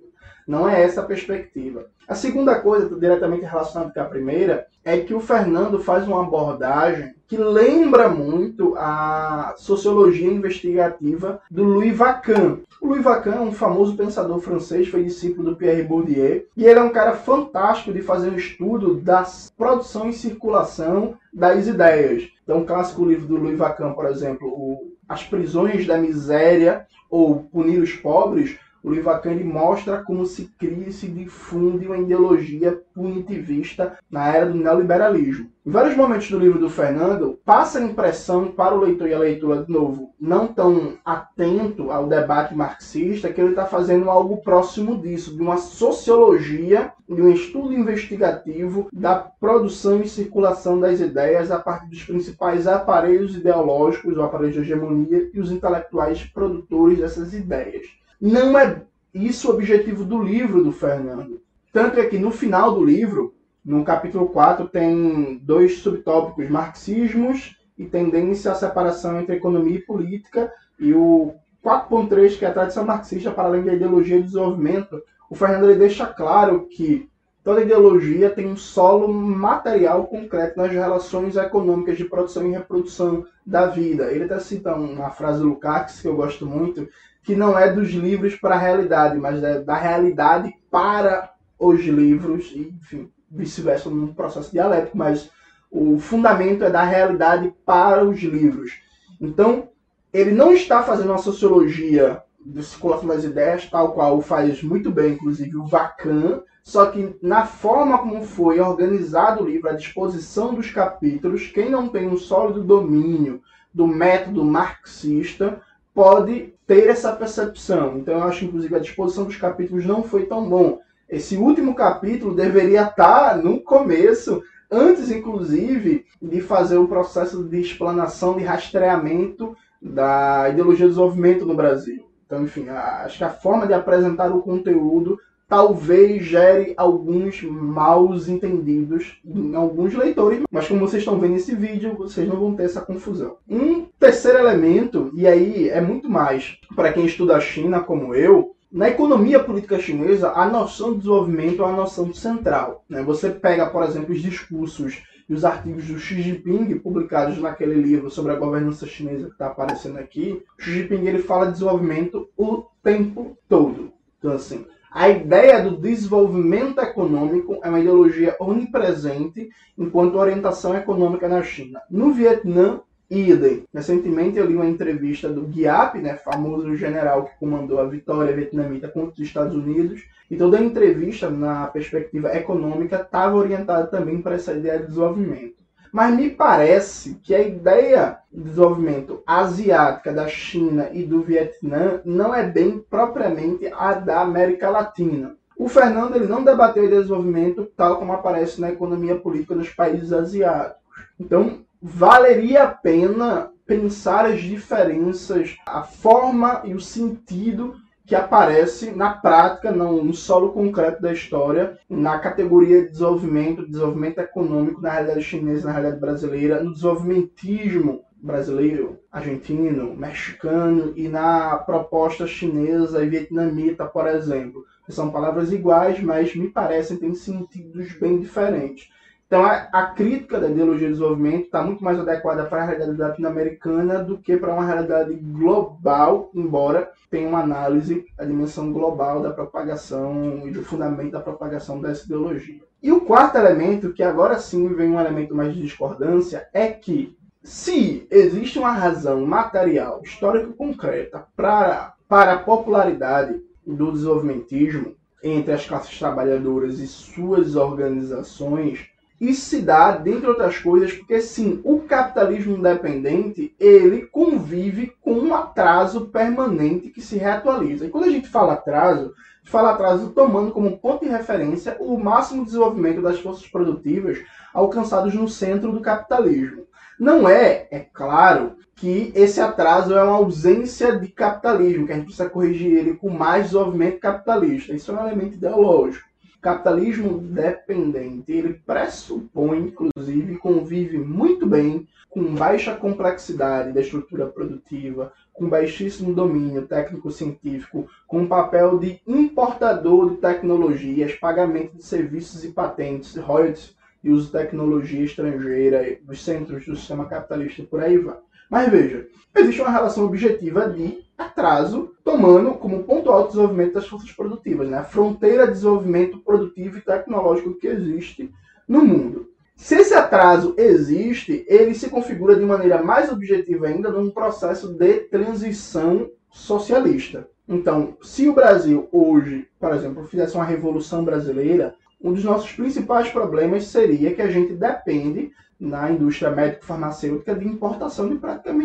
Não 0.47 0.67
é 0.69 0.81
essa 0.81 1.01
a 1.01 1.05
perspectiva. 1.05 1.87
A 2.07 2.13
segunda 2.13 2.59
coisa, 2.59 2.95
diretamente 2.99 3.45
relacionada 3.45 3.91
com 3.91 3.99
a 3.99 4.05
primeira, 4.05 4.67
é 4.83 4.99
que 4.99 5.13
o 5.13 5.19
Fernando 5.19 5.79
faz 5.79 6.07
uma 6.07 6.21
abordagem 6.21 7.15
que 7.27 7.35
lembra 7.35 8.07
muito 8.07 8.75
a 8.77 9.55
sociologia 9.57 10.31
investigativa 10.31 11.41
do 11.49 11.63
Louis 11.63 11.97
Vacan. 11.97 12.59
O 12.79 12.89
Louis 12.89 13.03
Vacan 13.03 13.33
é 13.33 13.39
um 13.39 13.51
famoso 13.51 13.97
pensador 13.97 14.39
francês, 14.39 14.87
foi 14.87 15.03
discípulo 15.03 15.49
do 15.49 15.55
Pierre 15.55 15.81
Bourdieu, 15.81 16.45
e 16.55 16.65
ele 16.65 16.77
é 16.77 16.83
um 16.83 16.91
cara 16.91 17.13
fantástico 17.13 17.91
de 17.91 18.03
fazer 18.03 18.29
um 18.29 18.35
estudo 18.35 18.95
da 18.95 19.25
produção 19.57 20.07
e 20.07 20.13
circulação 20.13 21.15
das 21.33 21.65
ideias. 21.65 22.29
Então, 22.43 22.59
um 22.59 22.65
clássico 22.65 23.03
livro 23.03 23.25
do 23.25 23.37
Louis 23.37 23.57
Vacan, 23.57 23.93
por 23.93 24.05
exemplo, 24.05 24.77
As 25.09 25.23
Prisões 25.23 25.87
da 25.87 25.97
Miséria 25.97 26.85
ou 27.09 27.47
Punir 27.51 27.81
os 27.81 27.93
Pobres, 27.93 28.57
o 28.85 28.93
livro 28.93 29.09
Akan 29.09 29.33
mostra 29.43 30.03
como 30.03 30.27
se 30.27 30.45
cria 30.59 30.89
e 30.89 30.93
se 30.93 31.07
difunde 31.07 31.87
uma 31.87 31.97
ideologia 31.97 32.79
punitivista 32.93 33.97
na 34.11 34.27
era 34.31 34.45
do 34.45 34.59
neoliberalismo. 34.59 35.49
Em 35.65 35.71
vários 35.71 35.97
momentos 35.97 36.29
do 36.29 36.37
livro 36.37 36.59
do 36.59 36.69
Fernando, 36.69 37.39
passa 37.43 37.79
a 37.79 37.81
impressão 37.81 38.51
para 38.51 38.75
o 38.75 38.79
leitor 38.79 39.09
e 39.09 39.13
a 39.15 39.17
leitura, 39.17 39.63
de 39.63 39.71
novo, 39.71 40.13
não 40.21 40.45
tão 40.45 40.99
atento 41.03 41.89
ao 41.89 42.05
debate 42.05 42.53
marxista, 42.53 43.33
que 43.33 43.41
ele 43.41 43.49
está 43.49 43.65
fazendo 43.65 44.07
algo 44.07 44.37
próximo 44.43 45.01
disso, 45.01 45.35
de 45.35 45.41
uma 45.41 45.57
sociologia, 45.57 46.91
de 47.09 47.19
um 47.19 47.31
estudo 47.31 47.73
investigativo 47.73 48.87
da 48.93 49.15
produção 49.15 49.99
e 49.99 50.07
circulação 50.07 50.79
das 50.79 50.99
ideias 50.99 51.49
a 51.49 51.57
partir 51.57 51.89
dos 51.89 52.03
principais 52.03 52.67
aparelhos 52.67 53.35
ideológicos, 53.35 54.15
o 54.15 54.21
aparelho 54.21 54.53
de 54.53 54.59
hegemonia 54.59 55.27
e 55.33 55.39
os 55.39 55.51
intelectuais 55.51 56.23
produtores 56.23 56.99
dessas 56.99 57.33
ideias. 57.33 58.04
Não 58.19 58.57
é 58.57 58.81
isso 59.13 59.49
o 59.49 59.53
objetivo 59.53 60.03
do 60.03 60.21
livro 60.21 60.63
do 60.63 60.71
Fernando. 60.71 61.41
Tanto 61.71 61.99
é 61.99 62.05
que 62.05 62.17
no 62.17 62.31
final 62.31 62.73
do 62.73 62.83
livro, 62.83 63.33
no 63.63 63.83
capítulo 63.83 64.27
4, 64.27 64.67
tem 64.67 65.37
dois 65.43 65.79
subtópicos: 65.79 66.49
marxismos 66.49 67.57
e 67.77 67.85
tendência 67.85 68.51
à 68.51 68.55
separação 68.55 69.19
entre 69.19 69.35
economia 69.35 69.77
e 69.77 69.85
política, 69.85 70.51
e 70.79 70.93
o 70.93 71.33
4.3, 71.63 72.37
que 72.37 72.45
é 72.45 72.47
a 72.47 72.53
tradição 72.53 72.85
marxista 72.85 73.31
para 73.31 73.45
além 73.45 73.63
da 73.63 73.73
ideologia 73.73 74.17
do 74.17 74.25
desenvolvimento. 74.25 75.01
O 75.29 75.35
Fernando 75.35 75.69
ele 75.69 75.79
deixa 75.79 76.05
claro 76.05 76.67
que 76.69 77.09
toda 77.43 77.61
ideologia 77.61 78.29
tem 78.29 78.47
um 78.47 78.55
solo 78.55 79.11
material 79.11 80.05
concreto 80.07 80.57
nas 80.57 80.71
relações 80.71 81.35
econômicas 81.35 81.97
de 81.97 82.05
produção 82.05 82.47
e 82.47 82.51
reprodução 82.51 83.25
da 83.45 83.67
vida. 83.67 84.11
Ele 84.11 84.25
até 84.25 84.39
cita 84.39 84.75
uma 84.75 85.09
frase 85.09 85.39
do 85.39 85.49
Lukács 85.49 86.01
que 86.01 86.07
eu 86.07 86.15
gosto 86.15 86.45
muito, 86.45 86.87
que 87.25 87.35
não 87.35 87.57
é 87.57 87.71
dos 87.71 87.89
livros 87.89 88.35
para 88.35 88.55
a 88.55 88.59
realidade, 88.59 89.17
mas 89.17 89.43
é 89.43 89.59
da 89.59 89.75
realidade 89.75 90.53
para 90.69 91.31
os 91.57 91.81
livros, 91.83 92.51
e, 92.53 92.75
enfim, 92.79 93.11
vice-versa, 93.31 93.89
num 93.89 94.13
processo 94.13 94.51
dialético, 94.51 94.97
mas 94.97 95.31
o 95.71 95.97
fundamento 95.97 96.63
é 96.63 96.69
da 96.69 96.83
realidade 96.83 97.51
para 97.65 98.05
os 98.05 98.21
livros. 98.21 98.79
Então, 99.19 99.69
ele 100.13 100.31
não 100.31 100.53
está 100.53 100.83
fazendo 100.83 101.09
uma 101.09 101.17
sociologia 101.17 102.21
de 102.45 102.63
circulação 102.63 103.07
das 103.07 103.23
ideias, 103.23 103.67
tal 103.69 103.93
qual 103.93 104.21
faz 104.21 104.61
muito 104.61 104.91
bem, 104.91 105.13
inclusive, 105.13 105.57
o 105.57 105.65
Vacan, 105.65 106.43
só 106.61 106.85
que 106.87 107.15
na 107.21 107.45
forma 107.45 107.97
como 107.97 108.23
foi 108.23 108.59
organizado 108.59 109.43
o 109.43 109.47
livro, 109.47 109.69
a 109.69 109.73
disposição 109.73 110.53
dos 110.53 110.69
capítulos, 110.69 111.47
quem 111.47 111.69
não 111.69 111.87
tem 111.87 112.07
um 112.07 112.17
sólido 112.17 112.63
domínio 112.63 113.41
do 113.73 113.87
método 113.87 114.43
marxista 114.43 115.59
pode 115.95 116.53
ter 116.67 116.89
essa 116.89 117.13
percepção. 117.13 117.97
Então 117.97 118.15
eu 118.15 118.23
acho, 118.23 118.43
inclusive, 118.43 118.75
a 118.75 118.79
disposição 118.79 119.23
dos 119.23 119.37
capítulos 119.37 119.85
não 119.85 120.03
foi 120.03 120.25
tão 120.25 120.47
bom. 120.47 120.79
Esse 121.09 121.37
último 121.37 121.73
capítulo 121.73 122.35
deveria 122.35 122.83
estar 122.83 123.37
no 123.37 123.61
começo, 123.61 124.43
antes, 124.69 125.09
inclusive, 125.09 126.05
de 126.21 126.41
fazer 126.41 126.77
o 126.77 126.87
processo 126.87 127.43
de 127.45 127.61
explanação, 127.61 128.35
de 128.37 128.43
rastreamento 128.43 129.55
da 129.81 130.49
ideologia 130.49 130.85
do 130.85 130.89
desenvolvimento 130.89 131.45
no 131.45 131.55
Brasil. 131.55 132.05
Então, 132.25 132.43
enfim, 132.43 132.67
acho 132.67 133.19
que 133.19 133.23
a 133.23 133.29
forma 133.29 133.65
de 133.65 133.73
apresentar 133.73 134.35
o 134.35 134.41
conteúdo 134.41 135.17
talvez 135.47 136.23
gere 136.23 136.73
alguns 136.75 137.41
maus 137.43 138.27
entendidos 138.27 139.19
em 139.23 139.55
alguns 139.55 139.93
leitores, 139.93 140.41
mas 140.51 140.67
como 140.67 140.81
vocês 140.81 141.01
estão 141.01 141.19
vendo 141.19 141.33
nesse 141.33 141.55
vídeo, 141.55 141.95
vocês 141.95 142.27
não 142.27 142.39
vão 142.39 142.55
ter 142.55 142.63
essa 142.63 142.81
confusão. 142.81 143.37
Um 143.47 143.85
terceiro 143.99 144.39
elemento, 144.39 145.11
e 145.13 145.27
aí 145.27 145.69
é 145.69 145.81
muito 145.81 146.09
mais 146.09 146.57
para 146.75 146.91
quem 146.91 147.05
estuda 147.05 147.35
a 147.35 147.41
China 147.41 147.79
como 147.79 148.15
eu, 148.15 148.55
na 148.71 148.89
economia 148.89 149.39
política 149.39 149.79
chinesa, 149.79 150.31
a 150.31 150.45
noção 150.49 150.91
de 150.91 150.97
desenvolvimento 150.97 151.61
é 151.61 151.65
uma 151.65 151.77
noção 151.77 152.13
central. 152.13 152.83
Né? 152.89 153.01
Você 153.03 153.29
pega, 153.29 153.67
por 153.67 153.83
exemplo, 153.83 154.13
os 154.13 154.21
discursos 154.21 155.01
e 155.29 155.33
os 155.33 155.45
artigos 155.45 155.85
do 155.85 155.97
Xi 155.97 156.21
Jinping, 156.21 156.77
publicados 156.79 157.37
naquele 157.37 157.75
livro 157.75 158.11
sobre 158.11 158.33
a 158.33 158.35
governança 158.35 158.85
chinesa 158.85 159.27
que 159.27 159.31
está 159.31 159.47
aparecendo 159.47 159.97
aqui. 159.97 160.43
Xi 160.59 160.71
Jinping 160.71 161.07
ele 161.07 161.19
fala 161.19 161.45
de 161.45 161.53
desenvolvimento 161.53 162.27
o 162.37 162.65
tempo 162.83 163.37
todo. 163.47 163.93
Então, 164.19 164.33
assim, 164.33 164.65
a 164.95 165.09
ideia 165.09 165.61
do 165.61 165.75
desenvolvimento 165.75 166.79
econômico 166.79 167.59
é 167.61 167.67
uma 167.67 167.81
ideologia 167.81 168.33
onipresente 168.39 169.49
enquanto 169.77 170.15
orientação 170.15 170.73
econômica 170.73 171.27
na 171.27 171.43
China. 171.43 171.81
No 171.91 172.13
Vietnã, 172.13 172.79
idem. 173.11 173.65
Recentemente 173.73 174.37
eu 174.37 174.45
li 174.45 174.55
uma 174.55 174.65
entrevista 174.65 175.27
do 175.27 175.51
Giap, 175.51 175.99
né, 175.99 176.15
famoso 176.15 176.73
general 176.77 177.25
que 177.25 177.37
comandou 177.37 177.81
a 177.81 177.85
vitória 177.85 178.33
vietnamita 178.33 178.87
contra 178.87 179.11
os 179.11 179.19
Estados 179.19 179.53
Unidos, 179.53 180.01
e 180.31 180.37
toda 180.37 180.57
a 180.57 180.63
entrevista, 180.63 181.29
na 181.29 181.67
perspectiva 181.67 182.33
econômica, 182.33 183.01
estava 183.01 183.35
orientada 183.35 183.87
também 183.87 184.21
para 184.21 184.35
essa 184.35 184.53
ideia 184.53 184.79
de 184.79 184.87
desenvolvimento. 184.87 185.64
Mas 185.91 186.13
me 186.15 186.29
parece 186.29 187.15
que 187.23 187.33
a 187.33 187.39
ideia 187.39 188.19
de 188.31 188.43
desenvolvimento 188.43 189.23
asiática 189.25 190.11
da 190.11 190.27
China 190.27 190.89
e 190.91 191.03
do 191.03 191.21
Vietnã 191.21 192.01
não 192.03 192.33
é 192.33 192.43
bem 192.43 192.79
propriamente 192.89 193.71
a 193.73 193.93
da 193.93 194.21
América 194.21 194.69
Latina. 194.69 195.35
O 195.57 195.69
Fernando 195.69 196.15
ele 196.15 196.27
não 196.27 196.43
debateu 196.43 196.83
o 196.83 196.89
desenvolvimento 196.89 197.65
tal 197.77 197.97
como 197.97 198.11
aparece 198.11 198.59
na 198.59 198.69
economia 198.69 199.15
política 199.15 199.55
dos 199.55 199.69
países 199.69 200.11
asiáticos. 200.11 200.83
Então, 201.19 201.61
valeria 201.81 202.63
a 202.63 202.67
pena 202.67 203.51
pensar 203.65 204.25
as 204.25 204.41
diferenças, 204.41 205.55
a 205.65 205.83
forma 205.83 206.61
e 206.65 206.73
o 206.73 206.79
sentido 206.79 207.75
que 208.05 208.13
aparece 208.13 208.91
na 208.91 209.11
prática, 209.11 209.71
no, 209.71 210.13
solo 210.13 210.51
concreto 210.51 211.01
da 211.01 211.11
história, 211.11 211.77
na 211.89 212.19
categoria 212.19 212.83
de 212.83 212.91
desenvolvimento, 212.91 213.67
desenvolvimento 213.67 214.19
econômico 214.19 214.81
na 214.81 214.91
realidade 214.91 215.23
chinesa, 215.23 215.67
na 215.67 215.73
realidade 215.73 215.99
brasileira, 215.99 216.63
no 216.63 216.73
desenvolvimentismo 216.73 218.05
brasileiro, 218.21 218.99
argentino, 219.11 219.95
mexicano 219.95 220.93
e 220.95 221.07
na 221.07 221.57
proposta 221.57 222.25
chinesa 222.25 223.03
e 223.03 223.09
vietnamita, 223.09 223.85
por 223.85 224.07
exemplo. 224.07 224.65
São 224.89 225.11
palavras 225.11 225.51
iguais, 225.51 225.99
mas 225.99 226.35
me 226.35 226.49
parecem 226.49 226.97
ter 226.97 227.13
sentidos 227.15 227.93
bem 227.93 228.19
diferentes. 228.19 228.89
Então, 229.27 229.43
a, 229.43 229.67
a, 229.71 229.87
crítica 229.87 230.39
da 230.39 230.49
ideologia 230.49 230.87
do 230.87 230.93
desenvolvimento 230.93 231.45
está 231.45 231.63
muito 231.63 231.83
mais 231.83 231.99
adequada 231.99 232.45
para 232.45 232.61
a 232.61 232.65
realidade 232.65 232.99
latino-americana 232.99 234.03
do 234.03 234.19
que 234.19 234.37
para 234.37 234.53
uma 234.53 234.65
realidade 234.65 235.15
global, 235.15 236.29
embora 236.33 236.91
tenha 237.09 237.27
uma 237.27 237.41
análise 237.41 238.05
da 238.15 238.23
dimensão 238.23 238.71
global 238.71 239.21
da 239.21 239.31
propagação 239.31 240.47
e 240.47 240.51
do 240.51 240.63
fundamento 240.63 241.13
da 241.13 241.19
propagação 241.19 241.81
dessa 241.81 242.05
ideologia. 242.05 242.61
E 242.83 242.91
o 242.91 243.01
quarto 243.01 243.35
elemento, 243.35 243.93
que 243.93 244.03
agora 244.03 244.37
sim 244.37 244.67
vem 244.75 244.91
um 244.91 244.99
elemento 244.99 245.33
mais 245.33 245.55
de 245.55 245.61
discordância, 245.61 246.47
é 246.53 246.67
que 246.67 247.17
se 247.41 248.07
existe 248.11 248.59
uma 248.59 248.71
razão 248.71 249.25
material, 249.25 250.01
histórica 250.03 250.53
concreta 250.53 251.25
para, 251.35 251.95
para 252.07 252.33
a 252.33 252.39
popularidade 252.39 253.41
do 253.65 253.91
desenvolvimentismo 253.91 254.95
entre 255.23 255.53
as 255.53 255.65
classes 255.65 255.97
trabalhadoras 255.97 256.79
e 256.79 256.87
suas 256.87 257.55
organizações, 257.55 258.91
isso 259.19 259.49
se 259.49 259.61
dá, 259.61 259.91
dentre 259.91 260.27
outras 260.27 260.57
coisas, 260.57 260.93
porque 260.93 261.21
sim, 261.21 261.61
o 261.63 261.79
capitalismo 261.81 262.57
independente 262.57 263.55
ele 263.59 264.05
convive 264.07 264.93
com 265.01 265.13
um 265.13 265.33
atraso 265.33 266.07
permanente 266.07 266.89
que 266.89 267.01
se 267.01 267.17
reatualiza. 267.17 267.85
E 267.85 267.89
quando 267.89 268.05
a 268.05 268.09
gente 268.09 268.27
fala 268.27 268.53
atraso, 268.53 269.13
fala 269.45 269.71
atraso 269.71 270.09
tomando 270.09 270.51
como 270.51 270.77
ponto 270.77 271.05
de 271.05 271.11
referência 271.11 271.77
o 271.79 271.97
máximo 271.97 272.43
desenvolvimento 272.43 273.01
das 273.01 273.19
forças 273.19 273.47
produtivas 273.47 274.19
alcançados 274.53 275.13
no 275.13 275.29
centro 275.29 275.71
do 275.71 275.79
capitalismo. 275.79 276.65
Não 276.99 277.27
é, 277.27 277.67
é 277.71 277.79
claro, 277.79 278.57
que 278.75 279.13
esse 279.15 279.39
atraso 279.39 279.95
é 279.95 280.03
uma 280.03 280.17
ausência 280.17 280.99
de 280.99 281.07
capitalismo, 281.07 281.85
que 281.85 281.93
a 281.93 281.95
gente 281.95 282.05
precisa 282.05 282.29
corrigir 282.29 282.77
ele 282.77 282.95
com 282.95 283.09
mais 283.09 283.45
desenvolvimento 283.45 283.99
capitalista. 283.99 284.73
Isso 284.73 284.91
é 284.91 284.95
um 284.95 285.07
elemento 285.07 285.35
ideológico 285.35 286.05
capitalismo 286.45 287.17
dependente, 287.17 288.31
ele 288.31 288.61
pressupõe, 288.63 289.61
inclusive, 289.61 290.37
convive 290.37 290.99
muito 290.99 291.47
bem 291.47 291.87
com 292.07 292.35
baixa 292.35 292.75
complexidade 292.75 293.73
da 293.73 293.81
estrutura 293.81 294.27
produtiva, 294.27 295.11
com 295.33 295.49
baixíssimo 295.49 296.13
domínio 296.13 296.67
técnico-científico, 296.67 297.89
com 298.05 298.19
um 298.19 298.27
papel 298.27 298.77
de 298.77 299.01
importador 299.07 300.11
de 300.11 300.17
tecnologias, 300.17 301.15
pagamento 301.15 301.77
de 301.77 301.83
serviços 301.83 302.45
e 302.45 302.49
patentes, 302.49 303.15
royalties 303.15 303.75
e 304.03 304.11
uso 304.11 304.27
de 304.27 304.33
tecnologia 304.33 305.03
estrangeira 305.03 305.97
dos 306.03 306.23
centros 306.23 306.63
do 306.63 306.75
sistema 306.75 307.05
capitalista 307.05 307.63
e 307.63 307.65
por 307.65 307.81
aí 307.81 307.97
vai. 307.97 308.17
Mas 308.51 308.69
veja, 308.69 309.07
existe 309.35 309.61
uma 309.61 309.71
relação 309.71 310.05
objetiva 310.05 310.69
de 310.69 311.04
atraso, 311.17 311.93
tomando 312.03 312.53
como 312.55 312.83
ponto 312.83 313.09
alto 313.09 313.25
o 313.25 313.31
desenvolvimento 313.31 313.73
das 313.73 313.87
forças 313.87 314.11
produtivas, 314.11 314.69
né? 314.69 314.77
a 314.77 314.83
fronteira 314.83 315.47
de 315.47 315.53
desenvolvimento 315.53 316.19
produtivo 316.19 316.77
e 316.77 316.81
tecnológico 316.81 317.53
que 317.55 317.67
existe 317.67 318.31
no 318.67 318.83
mundo. 318.83 319.29
Se 319.55 319.75
esse 319.75 319.93
atraso 319.93 320.53
existe, 320.57 321.45
ele 321.47 321.73
se 321.73 321.89
configura 321.89 322.35
de 322.35 322.43
maneira 322.43 322.83
mais 322.83 323.09
objetiva 323.09 323.67
ainda 323.67 323.89
num 323.89 324.09
processo 324.09 324.73
de 324.73 324.99
transição 325.01 326.09
socialista. 326.29 327.27
Então, 327.47 327.95
se 328.01 328.27
o 328.27 328.33
Brasil 328.33 328.89
hoje, 328.91 329.47
por 329.59 329.73
exemplo, 329.73 330.03
fizesse 330.05 330.35
uma 330.35 330.43
revolução 330.43 331.05
brasileira, 331.05 331.75
um 332.01 332.11
dos 332.11 332.23
nossos 332.23 332.51
principais 332.51 333.09
problemas 333.09 333.67
seria 333.67 334.13
que 334.13 334.21
a 334.21 334.29
gente 334.29 334.53
depende 334.53 335.31
na 335.59 335.89
indústria 335.89 336.31
médico-farmacêutica 336.31 337.33
de 337.33 337.47
importação 337.47 338.09
de 338.09 338.15
praticamente. 338.15 338.64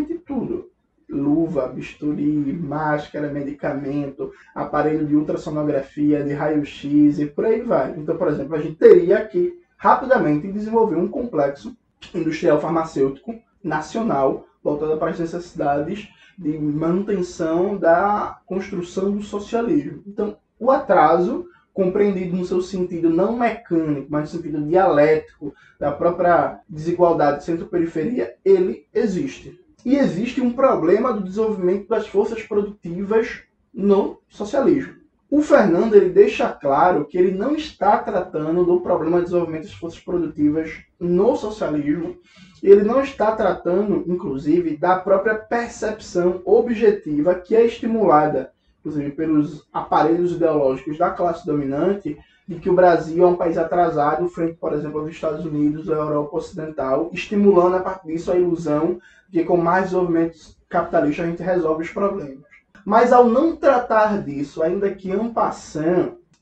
Luva, 1.20 1.68
bisturi, 1.68 2.52
máscara, 2.52 3.32
medicamento, 3.32 4.32
aparelho 4.54 5.06
de 5.06 5.14
ultrassonografia, 5.14 6.24
de 6.24 6.32
raio-x 6.32 7.18
e 7.18 7.26
por 7.26 7.44
aí 7.44 7.60
vai. 7.62 7.94
Então, 7.96 8.16
por 8.16 8.28
exemplo, 8.28 8.54
a 8.54 8.60
gente 8.60 8.76
teria 8.76 9.24
que 9.24 9.58
rapidamente 9.76 10.50
desenvolver 10.50 10.96
um 10.96 11.08
complexo 11.08 11.76
industrial 12.14 12.60
farmacêutico 12.60 13.34
nacional 13.62 14.46
voltado 14.62 14.96
para 14.96 15.10
as 15.10 15.18
necessidades 15.18 16.08
de 16.38 16.58
manutenção 16.58 17.76
da 17.76 18.40
construção 18.46 19.12
do 19.12 19.22
socialismo. 19.22 20.02
Então, 20.06 20.36
o 20.58 20.70
atraso 20.70 21.46
compreendido 21.72 22.36
no 22.36 22.44
seu 22.44 22.60
sentido 22.60 23.08
não 23.08 23.36
mecânico, 23.36 24.06
mas 24.10 24.22
no 24.32 24.38
sentido 24.38 24.66
dialético 24.66 25.54
da 25.78 25.92
própria 25.92 26.60
desigualdade 26.68 27.44
centro-periferia, 27.44 28.34
ele 28.44 28.86
existe. 28.92 29.58
E 29.84 29.96
existe 29.96 30.40
um 30.40 30.52
problema 30.52 31.12
do 31.12 31.22
desenvolvimento 31.22 31.88
das 31.88 32.06
forças 32.06 32.42
produtivas 32.42 33.42
no 33.72 34.20
socialismo. 34.28 34.94
O 35.30 35.42
Fernando 35.42 35.94
ele 35.94 36.10
deixa 36.10 36.48
claro 36.50 37.04
que 37.04 37.16
ele 37.16 37.30
não 37.30 37.54
está 37.54 37.98
tratando 37.98 38.64
do 38.64 38.80
problema 38.80 39.18
do 39.18 39.24
desenvolvimento 39.24 39.62
das 39.62 39.72
forças 39.72 40.00
produtivas 40.00 40.70
no 40.98 41.36
socialismo, 41.36 42.18
ele 42.62 42.82
não 42.82 43.00
está 43.00 43.34
tratando, 43.36 44.04
inclusive, 44.06 44.76
da 44.76 44.98
própria 44.98 45.36
percepção 45.36 46.42
objetiva 46.44 47.34
que 47.34 47.54
é 47.54 47.64
estimulada 47.64 48.52
inclusive 48.80 49.10
pelos 49.10 49.68
aparelhos 49.72 50.32
ideológicos 50.32 50.98
da 50.98 51.10
classe 51.10 51.46
dominante, 51.46 52.18
de 52.50 52.58
que 52.58 52.68
o 52.68 52.74
Brasil 52.74 53.22
é 53.22 53.26
um 53.28 53.36
país 53.36 53.56
atrasado 53.56 54.28
frente, 54.28 54.54
por 54.54 54.72
exemplo, 54.72 54.98
aos 54.98 55.08
Estados 55.08 55.44
Unidos, 55.44 55.88
à 55.88 55.94
Europa 55.94 56.36
Ocidental, 56.36 57.08
estimulando 57.12 57.76
a 57.76 57.80
partir 57.80 58.08
disso 58.08 58.32
a 58.32 58.34
ilusão 58.34 59.00
de 59.28 59.38
que 59.38 59.44
com 59.44 59.56
mais 59.56 59.84
desenvolvimento 59.84 60.36
capitalista 60.68 61.22
a 61.22 61.26
gente 61.26 61.44
resolve 61.44 61.84
os 61.84 61.92
problemas. 61.92 62.42
Mas 62.84 63.12
ao 63.12 63.24
não 63.24 63.54
tratar 63.54 64.20
disso, 64.24 64.64
ainda 64.64 64.92
que 64.92 65.12
en 65.12 65.32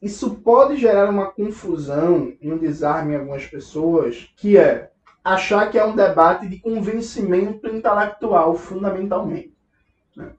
isso 0.00 0.36
pode 0.36 0.78
gerar 0.78 1.10
uma 1.10 1.26
confusão 1.26 2.32
e 2.40 2.50
um 2.50 2.56
desarme 2.56 3.12
em 3.12 3.16
algumas 3.18 3.44
pessoas, 3.44 4.32
que 4.34 4.56
é 4.56 4.90
achar 5.22 5.70
que 5.70 5.78
é 5.78 5.84
um 5.84 5.94
debate 5.94 6.48
de 6.48 6.58
convencimento 6.58 7.66
intelectual, 7.66 8.54
fundamentalmente. 8.54 9.52
Né? 10.16 10.30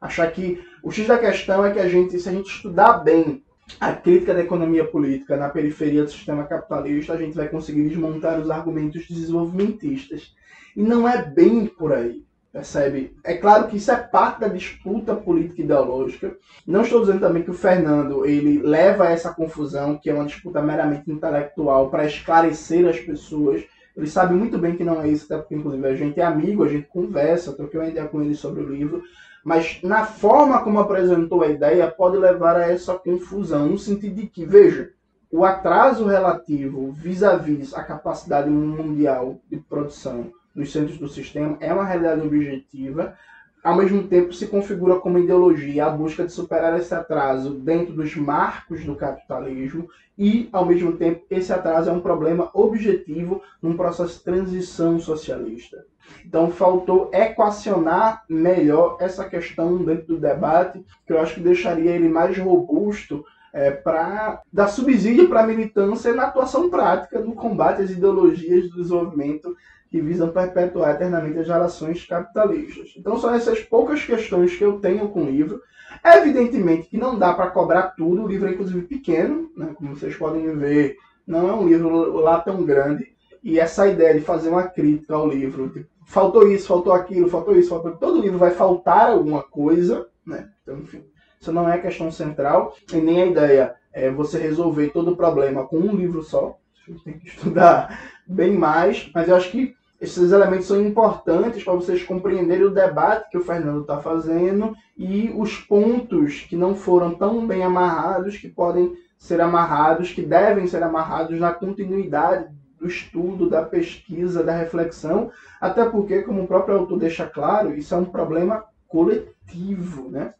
Achar 0.00 0.32
que 0.32 0.64
o 0.82 0.90
X 0.90 1.06
da 1.06 1.18
questão 1.18 1.66
é 1.66 1.70
que 1.70 1.80
a 1.80 1.86
gente, 1.86 2.18
se 2.18 2.30
a 2.30 2.32
gente 2.32 2.48
estudar 2.48 3.00
bem 3.00 3.44
a 3.80 3.92
crítica 3.92 4.34
da 4.34 4.40
economia 4.40 4.84
política 4.84 5.36
na 5.36 5.48
periferia 5.48 6.04
do 6.04 6.10
sistema 6.10 6.44
capitalista, 6.44 7.12
a 7.12 7.16
gente 7.16 7.36
vai 7.36 7.48
conseguir 7.48 7.88
desmontar 7.88 8.40
os 8.40 8.50
argumentos 8.50 9.06
desenvolvimentistas. 9.06 10.34
E 10.76 10.82
não 10.82 11.08
é 11.08 11.22
bem 11.22 11.66
por 11.66 11.92
aí, 11.92 12.24
percebe? 12.52 13.16
É 13.24 13.34
claro 13.34 13.68
que 13.68 13.76
isso 13.76 13.90
é 13.90 13.96
parte 13.96 14.40
da 14.40 14.48
disputa 14.48 15.14
política 15.14 15.62
ideológica. 15.62 16.36
Não 16.66 16.82
estou 16.82 17.00
dizendo 17.00 17.20
também 17.20 17.42
que 17.42 17.50
o 17.50 17.54
Fernando 17.54 18.24
ele 18.24 18.60
leva 18.62 19.08
essa 19.08 19.32
confusão, 19.32 19.98
que 19.98 20.10
é 20.10 20.14
uma 20.14 20.26
disputa 20.26 20.62
meramente 20.62 21.10
intelectual, 21.10 21.90
para 21.90 22.06
esclarecer 22.06 22.86
as 22.86 22.98
pessoas. 22.98 23.64
Ele 23.96 24.06
sabe 24.06 24.34
muito 24.34 24.58
bem 24.58 24.76
que 24.76 24.84
não 24.84 25.00
é 25.02 25.08
isso, 25.08 25.24
até 25.24 25.38
porque, 25.38 25.56
inclusive, 25.56 25.86
a 25.86 25.94
gente 25.94 26.20
é 26.20 26.24
amigo, 26.24 26.62
a 26.62 26.68
gente 26.68 26.86
conversa, 26.88 27.52
troquei 27.52 27.80
uma 27.80 27.88
ideia 27.88 28.06
com 28.06 28.22
ele 28.22 28.34
sobre 28.34 28.62
o 28.62 28.68
livro 28.68 29.02
mas 29.44 29.80
na 29.82 30.04
forma 30.04 30.62
como 30.62 30.80
apresentou 30.80 31.42
a 31.42 31.48
ideia 31.48 31.90
pode 31.90 32.16
levar 32.16 32.56
a 32.56 32.70
essa 32.70 32.94
confusão, 32.94 33.66
no 33.66 33.78
sentido 33.78 34.16
de 34.16 34.26
que, 34.26 34.44
veja, 34.44 34.90
o 35.30 35.44
atraso 35.44 36.06
relativo 36.06 36.92
vis-à-vis 36.92 37.74
-a, 37.74 37.82
capacidade 37.82 38.48
mundial 38.48 39.40
de 39.50 39.58
produção 39.58 40.32
nos 40.54 40.72
centros 40.72 40.98
do 40.98 41.08
sistema 41.08 41.56
é 41.60 41.72
uma 41.72 41.84
realidade 41.84 42.26
objetiva, 42.26 43.16
ao 43.62 43.76
mesmo 43.76 44.04
tempo 44.04 44.32
se 44.32 44.46
configura 44.46 44.96
como 44.96 45.18
ideologia 45.18 45.86
a 45.86 45.90
busca 45.90 46.24
de 46.24 46.32
superar 46.32 46.78
esse 46.78 46.94
atraso 46.94 47.54
dentro 47.54 47.92
dos 47.92 48.14
marcos 48.16 48.84
do 48.84 48.94
capitalismo 48.94 49.88
e, 50.16 50.48
ao 50.52 50.66
mesmo 50.66 50.92
tempo, 50.92 51.24
esse 51.30 51.52
atraso 51.52 51.90
é 51.90 51.92
um 51.92 52.00
problema 52.00 52.50
objetivo 52.52 53.42
num 53.62 53.76
processo 53.76 54.18
de 54.18 54.24
transição 54.24 54.98
socialista. 54.98 55.84
Então, 56.24 56.50
faltou 56.50 57.10
equacionar 57.12 58.24
melhor 58.28 58.96
essa 59.00 59.28
questão 59.28 59.84
dentro 59.84 60.06
do 60.06 60.16
debate, 60.18 60.84
que 61.06 61.12
eu 61.12 61.20
acho 61.20 61.34
que 61.34 61.40
deixaria 61.40 61.92
ele 61.92 62.08
mais 62.08 62.36
robusto 62.38 63.24
é, 63.52 63.70
para 63.70 64.42
dar 64.52 64.68
subsídio 64.68 65.28
para 65.28 65.40
a 65.40 65.46
militância 65.46 66.14
na 66.14 66.24
atuação 66.24 66.68
prática 66.68 67.20
no 67.20 67.34
combate 67.34 67.82
às 67.82 67.90
ideologias 67.90 68.68
do 68.70 68.76
desenvolvimento 68.82 69.56
que 69.90 70.00
visam 70.00 70.30
perpetuar 70.30 70.94
eternamente 70.94 71.38
as 71.38 71.46
gerações 71.46 72.04
capitalistas. 72.04 72.94
Então 72.96 73.18
são 73.18 73.34
essas 73.34 73.60
poucas 73.60 74.04
questões 74.04 74.54
que 74.54 74.64
eu 74.64 74.80
tenho 74.80 75.08
com 75.08 75.22
o 75.22 75.30
livro. 75.30 75.62
Evidentemente 76.04 76.88
que 76.88 76.98
não 76.98 77.18
dá 77.18 77.32
para 77.32 77.50
cobrar 77.50 77.94
tudo, 77.96 78.22
o 78.22 78.28
livro 78.28 78.48
é 78.48 78.52
inclusive 78.52 78.82
pequeno, 78.82 79.50
né? 79.56 79.72
como 79.74 79.96
vocês 79.96 80.14
podem 80.16 80.54
ver, 80.56 80.96
não 81.26 81.48
é 81.48 81.52
um 81.52 81.66
livro 81.66 82.12
lá 82.20 82.40
tão 82.40 82.64
grande. 82.64 83.16
E 83.42 83.58
essa 83.58 83.88
ideia 83.88 84.14
de 84.14 84.20
fazer 84.20 84.50
uma 84.50 84.64
crítica 84.64 85.14
ao 85.14 85.28
livro, 85.28 85.68
de, 85.70 85.86
faltou 86.06 86.50
isso, 86.50 86.66
faltou 86.66 86.92
aquilo, 86.92 87.28
faltou 87.28 87.56
isso, 87.56 87.70
faltou 87.70 87.96
todo 87.96 88.20
livro 88.20 88.38
vai 88.38 88.50
faltar 88.50 89.10
alguma 89.10 89.42
coisa, 89.42 90.06
né? 90.26 90.50
Então, 90.62 90.78
enfim, 90.78 91.04
isso 91.40 91.52
não 91.52 91.68
é 91.68 91.78
questão 91.78 92.10
central 92.10 92.74
e 92.92 92.96
nem 92.96 93.22
a 93.22 93.26
ideia 93.26 93.74
é 93.92 94.10
você 94.10 94.38
resolver 94.38 94.90
todo 94.90 95.12
o 95.12 95.16
problema 95.16 95.66
com 95.66 95.78
um 95.78 95.94
livro 95.94 96.22
só. 96.22 96.58
Tem 97.04 97.18
que 97.18 97.28
estudar 97.28 98.12
bem 98.26 98.56
mais, 98.56 99.10
mas 99.14 99.28
eu 99.28 99.36
acho 99.36 99.50
que 99.50 99.74
esses 100.00 100.30
elementos 100.30 100.66
são 100.66 100.80
importantes 100.80 101.64
para 101.64 101.74
vocês 101.74 102.04
compreenderem 102.04 102.64
o 102.64 102.70
debate 102.70 103.30
que 103.30 103.38
o 103.38 103.44
Fernando 103.44 103.80
está 103.80 103.98
fazendo 103.98 104.74
e 104.96 105.32
os 105.36 105.58
pontos 105.58 106.46
que 106.48 106.56
não 106.56 106.76
foram 106.76 107.14
tão 107.14 107.46
bem 107.46 107.64
amarrados 107.64 108.36
que 108.36 108.48
podem 108.48 108.96
ser 109.18 109.40
amarrados, 109.40 110.12
que 110.12 110.22
devem 110.22 110.68
ser 110.68 110.82
amarrados 110.82 111.38
na 111.40 111.52
continuidade 111.52 112.54
do 112.78 112.86
estudo, 112.86 113.50
da 113.50 113.62
pesquisa, 113.62 114.44
da 114.44 114.56
reflexão, 114.56 115.32
até 115.60 115.84
porque, 115.84 116.22
como 116.22 116.44
o 116.44 116.46
próprio 116.46 116.78
autor 116.78 117.00
deixa 117.00 117.26
claro, 117.26 117.76
isso 117.76 117.92
é 117.92 117.98
um 117.98 118.04
problema 118.04 118.64
coletivo, 118.86 120.08
né? 120.08 120.32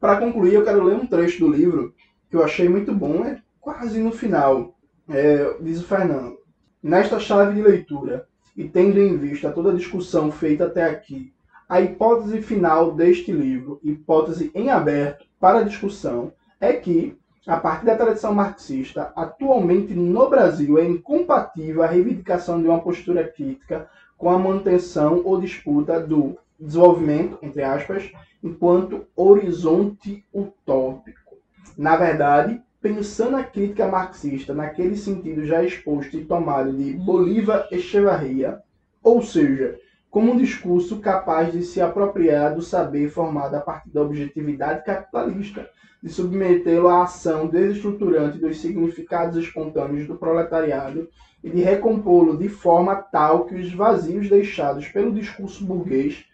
Para 0.00 0.16
concluir, 0.16 0.54
eu 0.54 0.64
quero 0.64 0.82
ler 0.82 0.96
um 0.96 1.06
trecho 1.06 1.38
do 1.38 1.52
livro 1.52 1.94
que 2.28 2.36
eu 2.36 2.42
achei 2.42 2.68
muito 2.68 2.92
bom, 2.92 3.24
é 3.24 3.40
quase 3.60 4.00
no 4.00 4.10
final. 4.10 4.74
É, 5.08 5.56
diz 5.60 5.80
o 5.80 5.86
Fernando. 5.86 6.36
Nesta 6.82 7.20
chave 7.20 7.54
de 7.54 7.62
leitura, 7.62 8.26
e 8.56 8.64
tendo 8.68 8.98
em 8.98 9.16
vista 9.16 9.50
toda 9.50 9.70
a 9.70 9.74
discussão 9.74 10.30
feita 10.30 10.66
até 10.66 10.84
aqui, 10.84 11.32
a 11.68 11.80
hipótese 11.80 12.42
final 12.42 12.92
deste 12.92 13.32
livro, 13.32 13.80
hipótese 13.82 14.50
em 14.54 14.70
aberto 14.70 15.26
para 15.40 15.64
discussão, 15.64 16.32
é 16.60 16.72
que, 16.72 17.16
a 17.46 17.56
partir 17.56 17.86
da 17.86 17.96
tradição 17.96 18.34
marxista, 18.34 19.12
atualmente 19.16 19.94
no 19.94 20.28
Brasil 20.28 20.78
é 20.78 20.84
incompatível 20.84 21.82
a 21.82 21.86
reivindicação 21.86 22.60
de 22.60 22.68
uma 22.68 22.80
postura 22.80 23.26
crítica 23.26 23.88
com 24.16 24.30
a 24.30 24.38
manutenção 24.38 25.22
ou 25.24 25.40
disputa 25.40 26.00
do 26.00 26.38
desenvolvimento, 26.58 27.38
entre 27.42 27.62
aspas, 27.62 28.10
enquanto 28.42 29.06
horizonte 29.16 30.24
utópico. 30.32 31.36
Na 31.76 31.96
verdade, 31.96 32.62
pensando 32.84 33.36
a 33.36 33.42
crítica 33.42 33.88
marxista 33.88 34.52
naquele 34.52 34.94
sentido 34.94 35.46
já 35.46 35.64
exposto 35.64 36.18
e 36.18 36.24
tomado 36.26 36.70
de 36.70 36.92
Bolívar 36.92 37.66
Echevarria, 37.72 38.60
ou 39.02 39.22
seja, 39.22 39.78
como 40.10 40.32
um 40.32 40.36
discurso 40.36 41.00
capaz 41.00 41.50
de 41.50 41.62
se 41.62 41.80
apropriar 41.80 42.54
do 42.54 42.60
saber 42.60 43.08
formado 43.08 43.54
a 43.54 43.60
partir 43.60 43.88
da 43.88 44.02
objetividade 44.02 44.84
capitalista, 44.84 45.66
de 46.02 46.10
submetê-lo 46.10 46.88
à 46.88 47.04
ação 47.04 47.46
desestruturante 47.46 48.36
dos 48.36 48.60
significados 48.60 49.38
espontâneos 49.38 50.06
do 50.06 50.16
proletariado 50.16 51.08
e 51.42 51.48
de 51.48 51.62
recompô-lo 51.62 52.36
de 52.36 52.50
forma 52.50 52.96
tal 52.96 53.46
que 53.46 53.54
os 53.54 53.72
vazios 53.72 54.28
deixados 54.28 54.86
pelo 54.88 55.10
discurso 55.10 55.64
burguês 55.64 56.26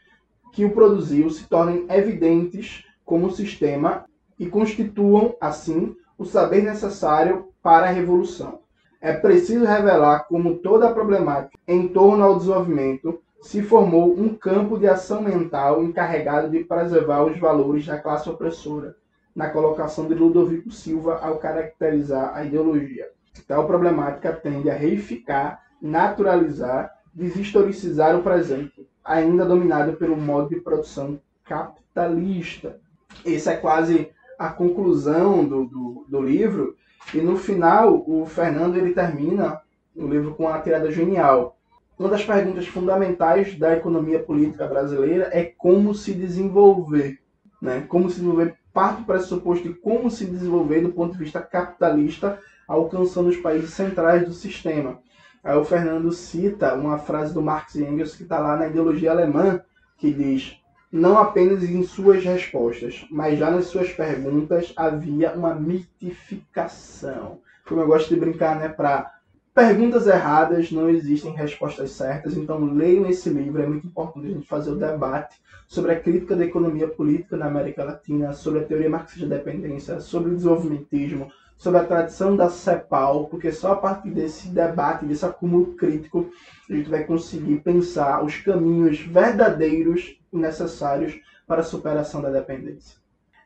que 0.53 0.65
o 0.65 0.73
produziu 0.73 1.31
se 1.31 1.49
tornem 1.49 1.87
evidentes 1.89 2.85
como 3.05 3.31
sistema 3.31 4.05
e 4.37 4.47
constituam, 4.47 5.37
assim, 5.41 5.95
o 6.21 6.25
saber 6.27 6.63
necessário 6.63 7.49
para 7.63 7.87
a 7.87 7.91
revolução. 7.91 8.61
É 9.01 9.11
preciso 9.11 9.65
revelar 9.65 10.27
como 10.29 10.59
toda 10.59 10.87
a 10.87 10.93
problemática 10.93 11.59
em 11.67 11.89
torno 11.89 12.23
ao 12.23 12.37
desenvolvimento 12.37 13.23
se 13.41 13.63
formou 13.63 14.13
um 14.13 14.35
campo 14.35 14.79
de 14.79 14.87
ação 14.87 15.23
mental 15.23 15.83
encarregado 15.83 16.51
de 16.51 16.63
preservar 16.63 17.25
os 17.25 17.39
valores 17.39 17.87
da 17.87 17.99
classe 17.99 18.29
opressora, 18.29 18.95
na 19.35 19.49
colocação 19.49 20.07
de 20.07 20.13
Ludovico 20.13 20.71
Silva 20.71 21.19
ao 21.23 21.39
caracterizar 21.39 22.37
a 22.37 22.45
ideologia. 22.45 23.09
Tal 23.49 23.67
problemática 23.67 24.31
tende 24.31 24.69
a 24.69 24.75
reificar, 24.75 25.63
naturalizar, 25.81 26.91
deshistoricizar 27.15 28.15
o 28.15 28.23
presente, 28.23 28.87
ainda 29.03 29.47
dominado 29.47 29.95
pelo 29.95 30.19
modo 30.19 30.51
de 30.51 30.61
produção 30.61 31.19
capitalista. 31.47 32.79
Esse 33.25 33.49
é 33.49 33.57
quase 33.57 34.13
a 34.40 34.48
conclusão 34.48 35.44
do, 35.44 35.66
do, 35.66 36.07
do 36.09 36.22
livro, 36.22 36.74
e 37.12 37.20
no 37.20 37.37
final 37.37 38.03
o 38.09 38.24
Fernando 38.24 38.74
ele 38.79 38.94
termina 38.94 39.61
o 39.94 40.07
livro 40.07 40.35
com 40.35 40.44
uma 40.44 40.59
tirada 40.61 40.90
genial. 40.90 41.59
Uma 41.98 42.09
das 42.09 42.24
perguntas 42.24 42.66
fundamentais 42.66 43.59
da 43.59 43.76
economia 43.76 44.18
política 44.18 44.66
brasileira 44.66 45.29
é 45.31 45.44
como 45.44 45.94
se 45.94 46.14
desenvolver. 46.14 47.18
Né? 47.61 47.85
Como 47.87 48.09
se 48.09 48.16
desenvolver 48.16 48.57
parte 48.72 49.00
do 49.00 49.05
pressuposto 49.05 49.68
de 49.68 49.74
como 49.74 50.11
se 50.11 50.24
desenvolver 50.24 50.81
do 50.81 50.92
ponto 50.92 51.12
de 51.12 51.18
vista 51.18 51.42
capitalista, 51.42 52.38
alcançando 52.66 53.29
os 53.29 53.37
países 53.37 53.74
centrais 53.74 54.26
do 54.26 54.33
sistema. 54.33 55.00
Aí 55.44 55.59
o 55.59 55.66
Fernando 55.66 56.11
cita 56.12 56.74
uma 56.74 56.96
frase 56.96 57.35
do 57.35 57.42
Marx 57.42 57.74
e 57.74 57.85
Engels 57.85 58.16
que 58.16 58.22
está 58.22 58.38
lá 58.38 58.57
na 58.57 58.68
ideologia 58.68 59.11
alemã, 59.11 59.61
que 59.98 60.11
diz: 60.11 60.59
não 60.92 61.18
apenas 61.18 61.62
em 61.62 61.83
suas 61.85 62.24
respostas, 62.24 63.07
mas 63.11 63.38
já 63.38 63.50
nas 63.50 63.66
suas 63.66 63.92
perguntas 63.92 64.72
havia 64.76 65.33
uma 65.33 65.55
mitificação. 65.55 67.38
Como 67.66 67.81
eu 67.81 67.87
gosto 67.87 68.09
de 68.12 68.18
brincar, 68.18 68.59
né, 68.59 68.68
para 68.68 69.14
perguntas 69.55 70.07
erradas 70.07 70.72
não 70.72 70.90
existem 70.90 71.33
respostas 71.33 71.92
certas, 71.92 72.37
então 72.37 72.64
leiam 72.64 73.07
esse 73.07 73.29
livro, 73.31 73.62
é 73.62 73.66
muito 73.66 73.87
importante 73.87 74.26
a 74.26 74.31
gente 74.31 74.48
fazer 74.48 74.70
o 74.70 74.76
debate 74.76 75.37
sobre 75.68 75.92
a 75.92 76.00
crítica 76.00 76.35
da 76.35 76.44
economia 76.44 76.88
política 76.88 77.37
na 77.37 77.46
América 77.46 77.85
Latina, 77.85 78.33
sobre 78.33 78.61
a 78.61 78.64
teoria 78.64 78.90
marxista 78.90 79.29
da 79.29 79.37
dependência, 79.37 80.00
sobre 80.00 80.33
o 80.33 80.35
desenvolvimentismo, 80.35 81.31
sobre 81.57 81.79
a 81.79 81.85
tradição 81.85 82.35
da 82.35 82.48
CEPAL, 82.48 83.26
porque 83.26 83.53
só 83.53 83.72
a 83.72 83.76
partir 83.76 84.11
desse 84.11 84.48
debate, 84.48 85.05
desse 85.05 85.24
acúmulo 85.24 85.74
crítico, 85.74 86.31
a 86.68 86.72
gente 86.72 86.90
vai 86.90 87.05
conseguir 87.05 87.57
pensar 87.59 88.24
os 88.24 88.38
caminhos 88.38 88.98
verdadeiros 89.00 90.20
necessários 90.33 91.19
para 91.47 91.61
a 91.61 91.64
superação 91.64 92.23
da 92.23 92.31
dependência. 92.31 93.01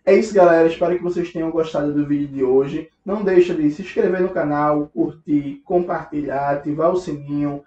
É 0.04 0.14
isso, 0.14 0.34
galera. 0.34 0.68
Espero 0.68 0.96
que 0.96 1.02
vocês 1.02 1.32
tenham 1.32 1.50
gostado 1.50 1.92
do 1.92 2.06
vídeo 2.06 2.28
de 2.28 2.44
hoje. 2.44 2.90
Não 3.04 3.24
deixa 3.24 3.54
de 3.54 3.70
se 3.70 3.80
inscrever 3.80 4.20
no 4.20 4.28
canal, 4.28 4.88
curtir, 4.88 5.62
compartilhar, 5.64 6.50
ativar 6.50 6.90
o 6.90 6.96
sininho, 6.96 7.64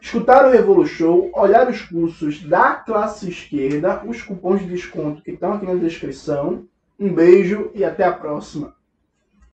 escutar 0.00 0.44
o 0.44 0.50
Revolu 0.50 0.86
Show, 0.86 1.30
olhar 1.34 1.70
os 1.70 1.82
cursos 1.82 2.42
da 2.42 2.74
classe 2.74 3.28
esquerda, 3.28 4.02
os 4.04 4.20
cupons 4.22 4.60
de 4.60 4.66
desconto 4.66 5.22
que 5.22 5.30
estão 5.30 5.52
aqui 5.52 5.66
na 5.66 5.74
descrição. 5.74 6.66
Um 6.98 7.14
beijo 7.14 7.70
e 7.74 7.84
até 7.84 8.02
a 8.02 8.12
próxima. 8.12 8.74